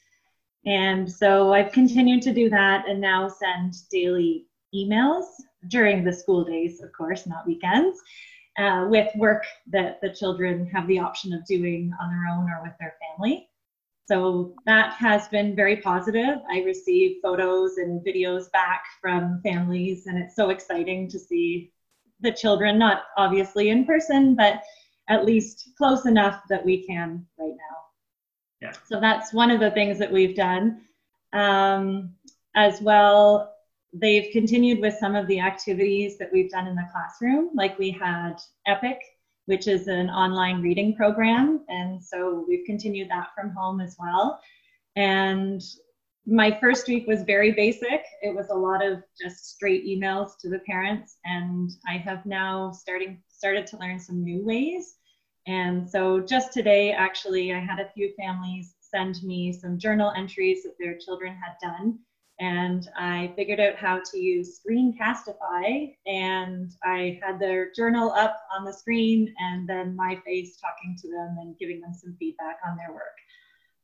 And 0.67 1.11
so 1.11 1.53
I've 1.53 1.73
continued 1.73 2.23
to 2.23 2.33
do 2.33 2.49
that 2.51 2.89
and 2.89 3.01
now 3.01 3.29
send 3.29 3.75
daily 3.91 4.47
emails 4.75 5.25
during 5.69 6.05
the 6.05 6.13
school 6.13 6.45
days, 6.45 6.83
of 6.83 6.93
course, 6.93 7.27
not 7.27 7.47
weekends, 7.47 7.99
uh, 8.59 8.87
with 8.89 9.15
work 9.17 9.45
that 9.69 10.01
the 10.01 10.13
children 10.13 10.67
have 10.67 10.87
the 10.87 10.99
option 10.99 11.33
of 11.33 11.45
doing 11.45 11.93
on 12.01 12.11
their 12.11 12.33
own 12.33 12.49
or 12.51 12.63
with 12.63 12.73
their 12.81 12.95
family. 13.01 13.50
So 14.11 14.57
that 14.67 14.95
has 14.95 15.29
been 15.29 15.55
very 15.55 15.77
positive. 15.77 16.39
I 16.51 16.63
receive 16.63 17.19
photos 17.23 17.77
and 17.77 18.05
videos 18.05 18.51
back 18.51 18.83
from 19.01 19.41
families, 19.45 20.09
and 20.09 20.19
it's 20.19 20.35
so 20.35 20.51
exciting 20.51 21.09
to 21.11 21.19
see 21.19 21.71
the 22.19 22.33
children, 22.33 22.77
not 22.77 23.03
obviously 23.17 23.69
in 23.69 23.85
person, 23.85 24.35
but 24.35 24.63
at 25.09 25.25
least 25.25 25.71
close 25.79 26.07
enough 26.07 26.43
that 26.49 26.65
we 26.67 26.85
can 26.85 27.25
right 27.39 27.53
now. 27.53 27.77
Yeah. 28.61 28.73
So 28.89 28.99
that's 28.99 29.33
one 29.33 29.53
of 29.53 29.61
the 29.61 29.71
things 29.71 29.97
that 30.01 30.11
we've 30.11 30.35
done. 30.35 30.81
Um, 31.33 32.13
as 32.57 32.81
well, 32.83 33.55
they've 33.93 34.33
continued 34.33 34.81
with 34.81 34.95
some 34.99 35.15
of 35.15 35.29
the 35.29 35.39
activities 35.39 36.19
that 36.19 36.33
we've 36.33 36.51
done 36.51 36.67
in 36.67 36.75
the 36.75 36.89
classroom, 36.91 37.51
like 37.55 37.79
we 37.79 37.93
had 37.93 38.35
EPIC, 38.67 38.99
which 39.47 39.67
is 39.67 39.89
an 39.89 40.11
online 40.11 40.63
reading 40.63 40.95
program. 40.95 41.65
And 41.69 42.03
so 42.03 42.45
we've 42.49 42.67
continued 42.67 43.11
that 43.11 43.29
from 43.35 43.51
home 43.51 43.81
as 43.81 43.97
well. 43.99 44.41
And 44.97 45.63
my 46.27 46.57
first 46.61 46.87
week 46.87 47.07
was 47.07 47.23
very 47.23 47.53
basic. 47.53 48.05
It 48.23 48.35
was 48.35 48.51
a 48.51 48.55
lot 48.55 48.85
of 48.85 49.03
just 49.21 49.55
straight 49.55 49.85
emails 49.87 50.33
to 50.41 50.49
the 50.49 50.61
parents. 50.61 51.17
And 51.25 51.71
I 51.89 51.97
have 51.99 52.25
now 52.27 52.73
starting 52.73 53.23
started 53.29 53.67
to 53.69 53.79
learn 53.79 53.99
some 53.99 54.23
new 54.23 54.45
ways. 54.45 54.97
And 55.47 55.89
so 55.89 56.21
just 56.21 56.53
today, 56.53 56.93
actually, 56.93 57.53
I 57.53 57.59
had 57.59 57.81
a 57.81 57.91
few 57.95 58.13
families 58.19 58.75
send 58.81 59.23
me 59.23 59.53
some 59.53 59.79
journal 59.79 60.13
entries 60.17 60.63
that 60.65 60.75
their 60.79 60.99
children 60.99 61.35
had 61.35 61.55
done. 61.61 61.99
And 62.41 62.89
I 62.97 63.35
figured 63.37 63.61
out 63.61 63.77
how 63.77 64.01
to 64.11 64.19
use 64.19 64.61
Screencastify, 64.61 65.95
and 66.07 66.73
I 66.83 67.21
had 67.23 67.39
their 67.39 67.71
journal 67.73 68.13
up 68.13 68.41
on 68.57 68.65
the 68.65 68.73
screen, 68.73 69.35
and 69.39 69.69
then 69.69 69.95
my 69.95 70.19
face 70.25 70.57
talking 70.57 70.97
to 71.03 71.09
them 71.09 71.37
and 71.41 71.59
giving 71.59 71.83
them 71.83 71.93
some 71.93 72.17
feedback 72.19 72.57
on 72.67 72.79
their 72.79 72.93
work. 72.93 73.19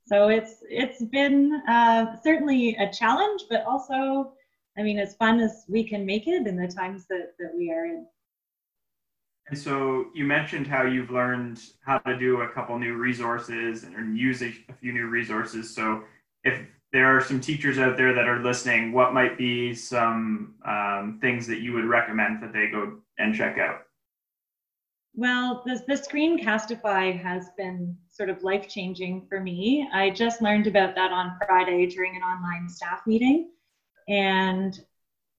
So 0.07 0.29
it's 0.29 0.65
it's 0.71 1.05
been 1.05 1.61
uh, 1.69 2.17
certainly 2.23 2.77
a 2.77 2.91
challenge, 2.91 3.43
but 3.51 3.63
also, 3.67 4.33
I 4.79 4.83
mean, 4.83 4.99
as 4.99 5.17
fun 5.17 5.39
as 5.41 5.65
we 5.69 5.87
can 5.87 6.07
make 6.07 6.27
it 6.27 6.47
in 6.47 6.57
the 6.57 6.69
times 6.69 7.07
that, 7.11 7.33
that 7.39 7.53
we 7.55 7.71
are 7.71 7.85
in. 7.85 8.07
And 9.49 9.59
so 9.59 10.07
you 10.15 10.25
mentioned 10.25 10.67
how 10.67 10.85
you've 10.85 11.11
learned 11.11 11.63
how 11.85 11.99
to 11.99 12.19
do 12.19 12.41
a 12.41 12.49
couple 12.49 12.79
new 12.79 12.95
resources 12.95 13.85
and 13.85 14.17
use 14.17 14.43
a, 14.43 14.49
a 14.69 14.73
few 14.81 14.93
new 14.93 15.07
resources. 15.09 15.75
So 15.75 16.03
if 16.43 16.67
there 16.93 17.07
are 17.07 17.21
some 17.21 17.41
teachers 17.41 17.79
out 17.79 17.97
there 17.97 18.15
that 18.15 18.29
are 18.29 18.43
listening, 18.43 18.93
what 18.93 19.13
might 19.13 19.37
be 19.37 19.75
some 19.75 20.55
um, 20.65 21.19
things 21.21 21.47
that 21.47 21.61
you 21.61 21.73
would 21.73 21.85
recommend 21.85 22.43
that 22.43 22.53
they 22.53 22.69
go 22.69 22.99
and 23.19 23.35
check 23.35 23.59
out? 23.59 23.83
Well, 25.15 25.63
the, 25.65 25.83
the 25.89 25.95
Screencastify 25.95 27.19
has 27.23 27.49
been 27.57 27.97
sort 28.11 28.29
of 28.29 28.43
life 28.43 28.69
changing 28.69 29.27
for 29.29 29.41
me. 29.41 29.89
I 29.93 30.11
just 30.11 30.43
learned 30.43 30.67
about 30.67 30.95
that 30.95 31.11
on 31.11 31.39
Friday 31.47 31.87
during 31.87 32.17
an 32.17 32.23
online 32.23 32.69
staff 32.69 33.01
meeting. 33.07 33.51
And 34.09 34.79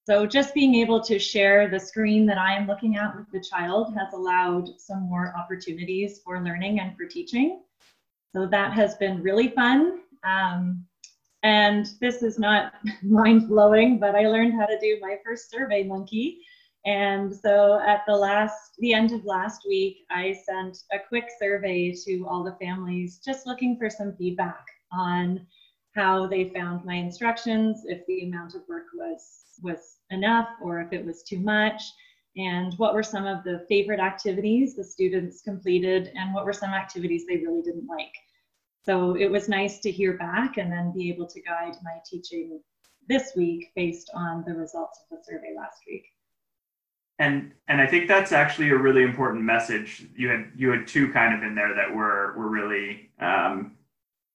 so 0.08 0.26
just 0.26 0.56
being 0.56 0.74
able 0.76 1.00
to 1.02 1.20
share 1.20 1.70
the 1.70 1.80
screen 1.80 2.26
that 2.26 2.40
I 2.40 2.56
am 2.56 2.66
looking 2.66 2.98
at 2.98 3.16
with 3.16 3.30
the 3.32 3.40
child 3.40 3.94
has 3.96 4.14
allowed 4.14 4.68
some 4.80 5.04
more 5.04 5.36
opportunities 5.38 6.22
for 6.26 6.42
learning 6.42 6.80
and 6.80 6.98
for 6.98 7.06
teaching. 7.06 7.62
So 8.36 8.48
that 8.48 8.74
has 8.74 8.96
been 8.96 9.22
really 9.22 9.50
fun. 9.50 10.00
Um, 10.24 10.87
and 11.44 11.88
this 12.02 12.24
is 12.24 12.40
not 12.40 12.74
mind 13.04 13.48
blowing, 13.48 14.00
but 14.00 14.16
I 14.16 14.28
learned 14.28 14.54
how 14.60 14.66
to 14.66 14.80
do 14.80 14.98
my 15.02 15.18
first 15.24 15.50
survey 15.50 15.84
monkey. 15.84 16.42
And 16.86 17.36
so 17.36 17.82
at 17.86 18.04
the 18.08 18.16
last, 18.16 18.76
the 18.80 18.94
end 18.94 19.12
of 19.12 19.26
last 19.26 19.64
week, 19.68 20.06
I 20.10 20.34
sent 20.46 20.78
a 20.94 21.00
quick 21.00 21.26
survey 21.40 21.94
to 22.06 22.26
all 22.30 22.44
the 22.44 22.56
families, 22.66 23.20
just 23.24 23.46
looking 23.46 23.78
for 23.78 23.90
some 23.90 24.16
feedback 24.18 24.66
on 24.92 25.46
how 25.96 26.28
they 26.28 26.50
found 26.50 26.86
my 26.86 26.94
instructions, 26.94 27.82
if 27.86 28.06
the 28.06 28.28
amount 28.28 28.56
of 28.56 28.62
work 28.70 28.86
was 28.94 29.44
was 29.64 29.98
enough 30.12 30.48
or 30.62 30.80
if 30.80 30.94
it 30.94 31.04
was 31.04 31.24
too 31.24 31.40
much, 31.40 31.82
and 32.38 32.74
what 32.78 32.94
were 32.94 33.04
some 33.04 33.26
of 33.26 33.44
the 33.44 33.66
favorite 33.68 34.00
activities 34.00 34.76
the 34.76 34.84
students 34.84 35.42
completed, 35.42 36.12
and 36.16 36.34
what 36.34 36.46
were 36.46 36.54
some 36.54 36.70
activities 36.70 37.26
they 37.28 37.38
really 37.38 37.64
didn't 37.64 37.88
like. 37.88 38.14
So 38.88 39.18
it 39.18 39.30
was 39.30 39.50
nice 39.50 39.80
to 39.80 39.92
hear 39.92 40.18
back 40.18 40.56
and 40.56 40.72
then 40.72 40.94
be 40.94 41.10
able 41.10 41.28
to 41.28 41.42
guide 41.42 41.74
my 41.84 41.98
teaching 42.10 42.62
this 43.10 43.34
week 43.36 43.66
based 43.76 44.10
on 44.14 44.46
the 44.48 44.54
results 44.54 45.02
of 45.12 45.18
the 45.18 45.24
survey 45.26 45.54
last 45.58 45.82
week. 45.86 46.06
And 47.20 47.52
and 47.68 47.82
I 47.82 47.88
think 47.88 48.08
that's 48.08 48.32
actually 48.32 48.70
a 48.70 48.78
really 48.78 49.04
important 49.04 49.44
message. 49.44 50.06
You 50.16 50.30
had 50.30 50.52
you 50.56 50.70
had 50.70 50.88
two 50.88 51.12
kind 51.12 51.36
of 51.36 51.44
in 51.44 51.54
there 51.54 51.76
that 51.76 51.94
were 51.94 52.34
were 52.38 52.50
really 52.50 53.12
um, 53.20 53.76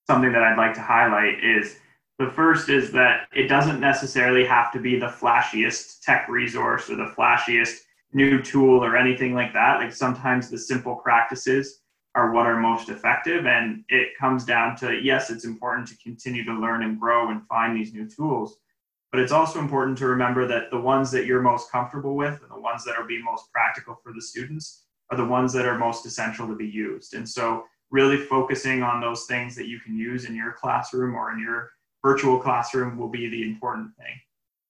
something 0.06 0.32
that 0.32 0.42
I'd 0.42 0.58
like 0.58 0.74
to 0.74 0.82
highlight 0.82 1.42
is 1.42 1.76
the 2.18 2.30
first 2.30 2.68
is 2.68 2.92
that 2.92 3.28
it 3.34 3.48
doesn't 3.48 3.80
necessarily 3.80 4.44
have 4.44 4.70
to 4.72 4.80
be 4.80 4.98
the 4.98 5.06
flashiest 5.06 6.00
tech 6.02 6.28
resource 6.28 6.90
or 6.90 6.96
the 6.96 7.14
flashiest 7.16 7.78
new 8.12 8.42
tool 8.42 8.84
or 8.84 8.98
anything 8.98 9.32
like 9.32 9.54
that. 9.54 9.78
Like 9.78 9.94
sometimes 9.94 10.50
the 10.50 10.58
simple 10.58 10.96
practices 10.96 11.81
are 12.14 12.32
what 12.32 12.46
are 12.46 12.60
most 12.60 12.88
effective. 12.88 13.46
And 13.46 13.84
it 13.88 14.10
comes 14.18 14.44
down 14.44 14.76
to 14.76 15.00
yes, 15.00 15.30
it's 15.30 15.44
important 15.44 15.88
to 15.88 15.96
continue 15.96 16.44
to 16.44 16.52
learn 16.52 16.82
and 16.82 17.00
grow 17.00 17.30
and 17.30 17.46
find 17.46 17.76
these 17.76 17.92
new 17.92 18.08
tools. 18.08 18.58
But 19.10 19.20
it's 19.20 19.32
also 19.32 19.58
important 19.58 19.98
to 19.98 20.06
remember 20.06 20.46
that 20.46 20.70
the 20.70 20.80
ones 20.80 21.10
that 21.10 21.26
you're 21.26 21.42
most 21.42 21.70
comfortable 21.70 22.16
with 22.16 22.40
and 22.40 22.50
the 22.50 22.60
ones 22.60 22.84
that 22.84 22.96
are 22.96 23.04
being 23.04 23.24
most 23.24 23.52
practical 23.52 23.98
for 24.02 24.12
the 24.12 24.22
students 24.22 24.84
are 25.10 25.16
the 25.16 25.24
ones 25.24 25.52
that 25.52 25.66
are 25.66 25.76
most 25.76 26.06
essential 26.06 26.48
to 26.48 26.54
be 26.54 26.66
used. 26.66 27.14
And 27.14 27.28
so, 27.28 27.64
really 27.90 28.16
focusing 28.16 28.82
on 28.82 29.02
those 29.02 29.26
things 29.26 29.54
that 29.54 29.68
you 29.68 29.78
can 29.78 29.94
use 29.94 30.24
in 30.24 30.34
your 30.34 30.52
classroom 30.52 31.14
or 31.14 31.30
in 31.30 31.38
your 31.38 31.68
virtual 32.02 32.38
classroom 32.38 32.96
will 32.96 33.10
be 33.10 33.28
the 33.28 33.42
important 33.42 33.94
thing. 33.98 34.18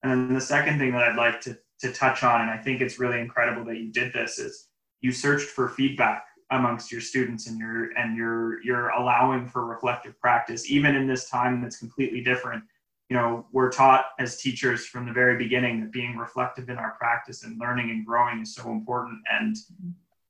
And 0.03 0.11
then 0.11 0.33
the 0.33 0.41
second 0.41 0.77
thing 0.77 0.91
that 0.91 1.03
I'd 1.03 1.15
like 1.15 1.39
to, 1.41 1.57
to 1.79 1.93
touch 1.93 2.23
on, 2.23 2.41
and 2.41 2.49
I 2.49 2.57
think 2.57 2.81
it's 2.81 2.99
really 2.99 3.21
incredible 3.21 3.63
that 3.65 3.77
you 3.77 3.93
did 3.93 4.11
this, 4.11 4.39
is 4.39 4.67
you 4.99 5.13
searched 5.13 5.47
for 5.47 5.69
feedback 5.69 6.25
amongst 6.53 6.91
your 6.91 7.01
students 7.01 7.47
and 7.47 7.59
you're 7.59 7.91
and 7.97 8.15
you're 8.15 8.63
you're 8.63 8.89
allowing 8.89 9.47
for 9.47 9.65
reflective 9.65 10.19
practice 10.19 10.69
even 10.69 10.95
in 10.95 11.07
this 11.07 11.29
time 11.29 11.61
that's 11.61 11.77
completely 11.77 12.21
different. 12.21 12.63
You 13.09 13.17
know 13.17 13.45
we're 13.51 13.71
taught 13.71 14.05
as 14.19 14.37
teachers 14.37 14.85
from 14.85 15.05
the 15.05 15.13
very 15.13 15.37
beginning 15.37 15.81
that 15.81 15.91
being 15.91 16.17
reflective 16.17 16.69
in 16.69 16.77
our 16.77 16.91
practice 16.91 17.43
and 17.43 17.59
learning 17.59 17.89
and 17.89 18.05
growing 18.05 18.41
is 18.41 18.55
so 18.55 18.71
important 18.71 19.19
and 19.31 19.55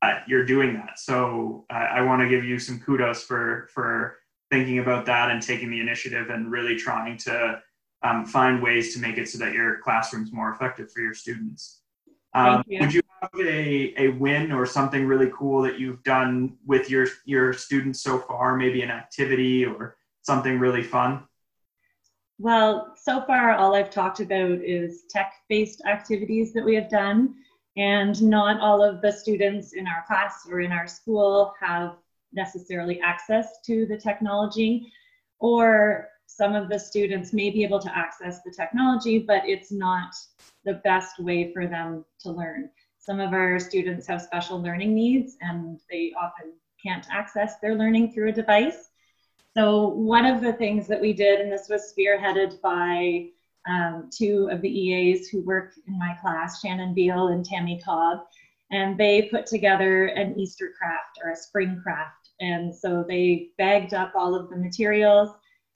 uh, 0.02 0.20
you're 0.26 0.44
doing 0.44 0.74
that. 0.74 0.98
So 0.98 1.64
uh, 1.70 1.86
i 1.96 2.00
want 2.02 2.20
to 2.20 2.28
give 2.28 2.44
you 2.44 2.58
some 2.58 2.80
kudos 2.80 3.22
for 3.22 3.68
for 3.72 4.16
thinking 4.50 4.78
about 4.78 5.06
that 5.06 5.30
and 5.30 5.42
taking 5.42 5.70
the 5.70 5.80
initiative 5.80 6.30
and 6.30 6.50
really 6.50 6.76
trying 6.76 7.16
to 7.18 7.60
um, 8.02 8.26
find 8.26 8.62
ways 8.62 8.94
to 8.94 9.00
make 9.00 9.16
it 9.16 9.28
so 9.28 9.38
that 9.38 9.54
your 9.54 9.78
classroom's 9.78 10.32
more 10.32 10.52
effective 10.52 10.92
for 10.92 11.00
your 11.00 11.14
students. 11.14 11.80
Um, 12.34 12.62
you. 12.66 12.80
would 12.80 12.92
you 12.92 13.00
a, 13.38 13.94
a 13.96 14.08
win 14.08 14.52
or 14.52 14.66
something 14.66 15.06
really 15.06 15.30
cool 15.36 15.62
that 15.62 15.78
you've 15.78 16.02
done 16.02 16.56
with 16.66 16.90
your 16.90 17.06
your 17.24 17.52
students 17.52 18.00
so 18.00 18.18
far 18.18 18.56
maybe 18.56 18.82
an 18.82 18.90
activity 18.90 19.64
or 19.64 19.96
something 20.22 20.58
really 20.58 20.82
fun 20.82 21.24
well, 22.38 22.94
so 23.00 23.22
far, 23.22 23.52
all 23.52 23.74
I've 23.74 23.90
talked 23.90 24.18
about 24.20 24.50
is 24.60 25.04
tech 25.08 25.34
based 25.48 25.82
activities 25.86 26.52
that 26.52 26.64
we 26.64 26.74
have 26.74 26.90
done. 26.90 27.34
And 27.76 28.20
not 28.22 28.60
all 28.60 28.82
of 28.82 29.00
the 29.02 29.12
students 29.12 29.72
in 29.72 29.86
our 29.86 30.04
class 30.06 30.46
or 30.48 30.60
in 30.60 30.72
our 30.72 30.86
school 30.86 31.54
have 31.60 31.96
necessarily 32.32 33.00
access 33.00 33.60
to 33.66 33.86
the 33.86 33.96
technology, 33.96 34.92
or 35.38 36.08
some 36.26 36.54
of 36.54 36.68
the 36.68 36.78
students 36.78 37.32
may 37.32 37.50
be 37.50 37.62
able 37.62 37.80
to 37.80 37.96
access 37.96 38.42
the 38.42 38.50
technology, 38.50 39.18
but 39.18 39.42
it's 39.44 39.70
not 39.70 40.14
the 40.64 40.74
best 40.84 41.18
way 41.20 41.52
for 41.52 41.66
them 41.66 42.04
to 42.20 42.30
learn. 42.30 42.70
Some 43.04 43.20
of 43.20 43.34
our 43.34 43.60
students 43.60 44.06
have 44.06 44.22
special 44.22 44.62
learning 44.62 44.94
needs 44.94 45.36
and 45.42 45.78
they 45.90 46.14
often 46.18 46.54
can't 46.82 47.06
access 47.10 47.58
their 47.58 47.74
learning 47.74 48.12
through 48.12 48.30
a 48.30 48.32
device. 48.32 48.88
So 49.54 49.88
one 49.88 50.24
of 50.24 50.40
the 50.40 50.54
things 50.54 50.86
that 50.86 51.02
we 51.02 51.12
did, 51.12 51.40
and 51.40 51.52
this 51.52 51.68
was 51.68 51.92
spearheaded 51.92 52.62
by 52.62 53.26
um, 53.68 54.08
two 54.10 54.48
of 54.50 54.62
the 54.62 54.70
EAs 54.70 55.28
who 55.28 55.42
work 55.42 55.74
in 55.86 55.98
my 55.98 56.16
class, 56.22 56.62
Shannon 56.62 56.94
Beal 56.94 57.28
and 57.28 57.44
Tammy 57.44 57.78
Cobb, 57.84 58.20
and 58.70 58.96
they 58.96 59.28
put 59.30 59.44
together 59.44 60.06
an 60.06 60.38
Easter 60.38 60.72
craft 60.76 61.18
or 61.22 61.30
a 61.30 61.36
spring 61.36 61.78
craft. 61.82 62.30
And 62.40 62.74
so 62.74 63.04
they 63.06 63.50
bagged 63.58 63.92
up 63.92 64.12
all 64.16 64.34
of 64.34 64.48
the 64.48 64.56
materials. 64.56 65.28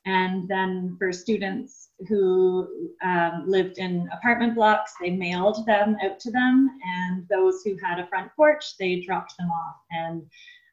And 0.07 0.49
then 0.49 0.97
for 0.99 1.13
students 1.13 1.91
who 2.09 2.69
um, 3.03 3.45
lived 3.47 3.79
in 3.79 4.09
apartment 4.13 4.55
blocks, 4.55 4.95
they 5.01 5.11
mailed 5.11 5.67
them 5.67 5.97
out 6.03 6.19
to 6.21 6.31
them. 6.31 6.71
And 6.83 7.27
those 7.29 7.63
who 7.63 7.77
had 7.83 7.99
a 7.99 8.07
front 8.07 8.31
porch, 8.35 8.77
they 8.79 9.01
dropped 9.01 9.37
them 9.39 9.51
off. 9.51 9.77
And 9.91 10.23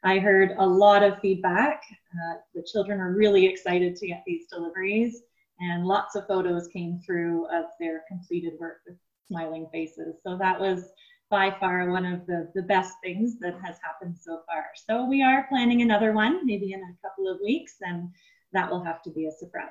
I 0.06 0.20
heard 0.20 0.54
a 0.58 0.66
lot 0.66 1.02
of 1.02 1.18
feedback. 1.20 1.82
Uh, 1.90 2.36
the 2.54 2.62
children 2.62 3.00
are 3.00 3.12
really 3.12 3.44
excited 3.44 3.96
to 3.96 4.06
get 4.06 4.22
these 4.24 4.46
deliveries, 4.46 5.22
and 5.58 5.84
lots 5.84 6.14
of 6.14 6.28
photos 6.28 6.68
came 6.68 7.00
through 7.04 7.46
of 7.46 7.64
their 7.80 8.04
completed 8.08 8.52
work 8.60 8.78
with 8.86 8.96
smiling 9.26 9.66
faces. 9.72 10.14
So 10.24 10.38
that 10.38 10.60
was 10.60 10.90
by 11.28 11.56
far 11.58 11.90
one 11.90 12.06
of 12.06 12.24
the, 12.26 12.52
the 12.54 12.62
best 12.62 12.94
things 13.02 13.38
that 13.40 13.58
has 13.64 13.78
happened 13.82 14.16
so 14.16 14.42
far. 14.46 14.66
So 14.88 15.06
we 15.06 15.22
are 15.22 15.46
planning 15.48 15.82
another 15.82 16.12
one, 16.12 16.46
maybe 16.46 16.72
in 16.72 16.80
a 16.80 17.08
couple 17.08 17.28
of 17.28 17.40
weeks, 17.42 17.74
and 17.80 18.08
that 18.56 18.70
will 18.70 18.82
have 18.82 19.02
to 19.02 19.10
be 19.10 19.26
a 19.26 19.32
surprise. 19.32 19.70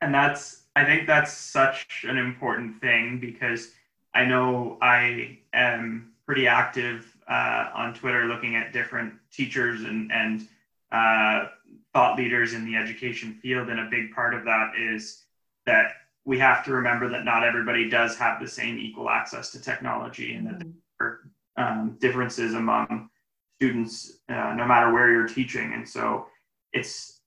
And 0.00 0.14
that's, 0.14 0.62
I 0.76 0.84
think 0.84 1.06
that's 1.06 1.32
such 1.32 2.04
an 2.08 2.16
important 2.16 2.80
thing 2.80 3.20
because 3.20 3.72
I 4.14 4.24
know 4.24 4.78
I 4.80 5.38
am 5.52 6.12
pretty 6.26 6.46
active 6.46 7.14
uh, 7.28 7.70
on 7.74 7.94
Twitter 7.94 8.24
looking 8.24 8.56
at 8.56 8.72
different 8.72 9.14
teachers 9.30 9.82
and, 9.82 10.10
and 10.10 10.48
uh, 10.90 11.48
thought 11.92 12.16
leaders 12.16 12.54
in 12.54 12.64
the 12.64 12.76
education 12.76 13.38
field. 13.42 13.68
And 13.68 13.80
a 13.80 13.90
big 13.90 14.12
part 14.12 14.34
of 14.34 14.44
that 14.44 14.72
is 14.78 15.24
that 15.66 15.92
we 16.24 16.38
have 16.38 16.64
to 16.64 16.72
remember 16.72 17.08
that 17.08 17.24
not 17.24 17.44
everybody 17.44 17.88
does 17.88 18.16
have 18.16 18.40
the 18.40 18.48
same 18.48 18.78
equal 18.78 19.10
access 19.10 19.50
to 19.50 19.60
technology 19.60 20.34
and 20.34 20.46
that 20.46 20.58
there 20.58 20.70
are 21.00 21.20
um, 21.56 21.96
differences 22.00 22.54
among 22.54 23.10
students 23.56 24.18
uh, 24.28 24.54
no 24.56 24.66
matter 24.66 24.92
where 24.92 25.12
you're 25.12 25.28
teaching. 25.28 25.74
And 25.74 25.86
so 25.86 26.26
it's 26.72 27.19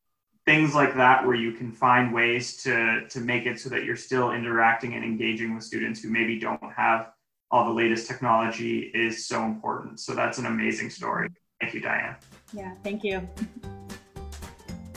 things 0.45 0.75
like 0.75 0.95
that 0.95 1.25
where 1.25 1.35
you 1.35 1.53
can 1.53 1.71
find 1.71 2.13
ways 2.13 2.57
to, 2.63 3.07
to 3.07 3.19
make 3.19 3.45
it 3.45 3.59
so 3.59 3.69
that 3.69 3.85
you're 3.85 3.95
still 3.95 4.31
interacting 4.31 4.93
and 4.95 5.03
engaging 5.03 5.55
with 5.55 5.63
students 5.63 6.01
who 6.01 6.09
maybe 6.09 6.37
don't 6.37 6.61
have 6.75 7.11
all 7.49 7.65
the 7.65 7.71
latest 7.71 8.07
technology 8.07 8.91
is 8.93 9.27
so 9.27 9.43
important. 9.43 9.99
So 9.99 10.13
that's 10.13 10.39
an 10.39 10.47
amazing 10.47 10.89
story. 10.89 11.29
Thank 11.61 11.73
you, 11.73 11.81
Diane. 11.81 12.15
Yeah, 12.51 12.73
thank 12.83 13.03
you. 13.03 13.27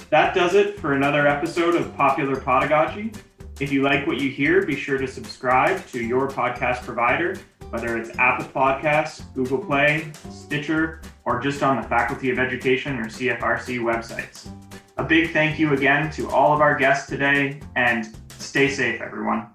That 0.09 0.37
does 0.37 0.55
it 0.55 0.79
for 0.79 0.93
another 0.93 1.27
episode 1.27 1.75
of 1.75 1.93
Popular 1.97 2.37
pedagogy 2.37 3.11
If 3.59 3.73
you 3.73 3.83
like 3.83 4.07
what 4.07 4.19
you 4.19 4.31
hear, 4.31 4.65
be 4.65 4.77
sure 4.77 4.99
to 4.99 5.09
subscribe 5.09 5.85
to 5.89 6.01
your 6.01 6.29
podcast 6.29 6.83
provider, 6.83 7.37
whether 7.71 7.99
it's 7.99 8.17
Apple 8.17 8.47
Podcasts, 8.47 9.25
Google 9.35 9.59
Play, 9.59 10.13
Stitcher, 10.31 11.01
or 11.25 11.41
just 11.41 11.65
on 11.65 11.83
the 11.83 11.89
Faculty 11.89 12.31
of 12.31 12.39
Education 12.39 13.01
or 13.01 13.07
CFRC 13.07 13.81
websites. 13.81 14.49
A 14.99 15.05
big 15.05 15.33
thank 15.33 15.59
you 15.59 15.75
again 15.75 16.11
to 16.13 16.31
all 16.31 16.55
of 16.55 16.63
our 16.63 16.75
guests 16.75 17.07
today, 17.07 17.61
and 17.75 18.17
stay 18.39 18.69
safe, 18.69 19.03
everyone. 19.03 19.49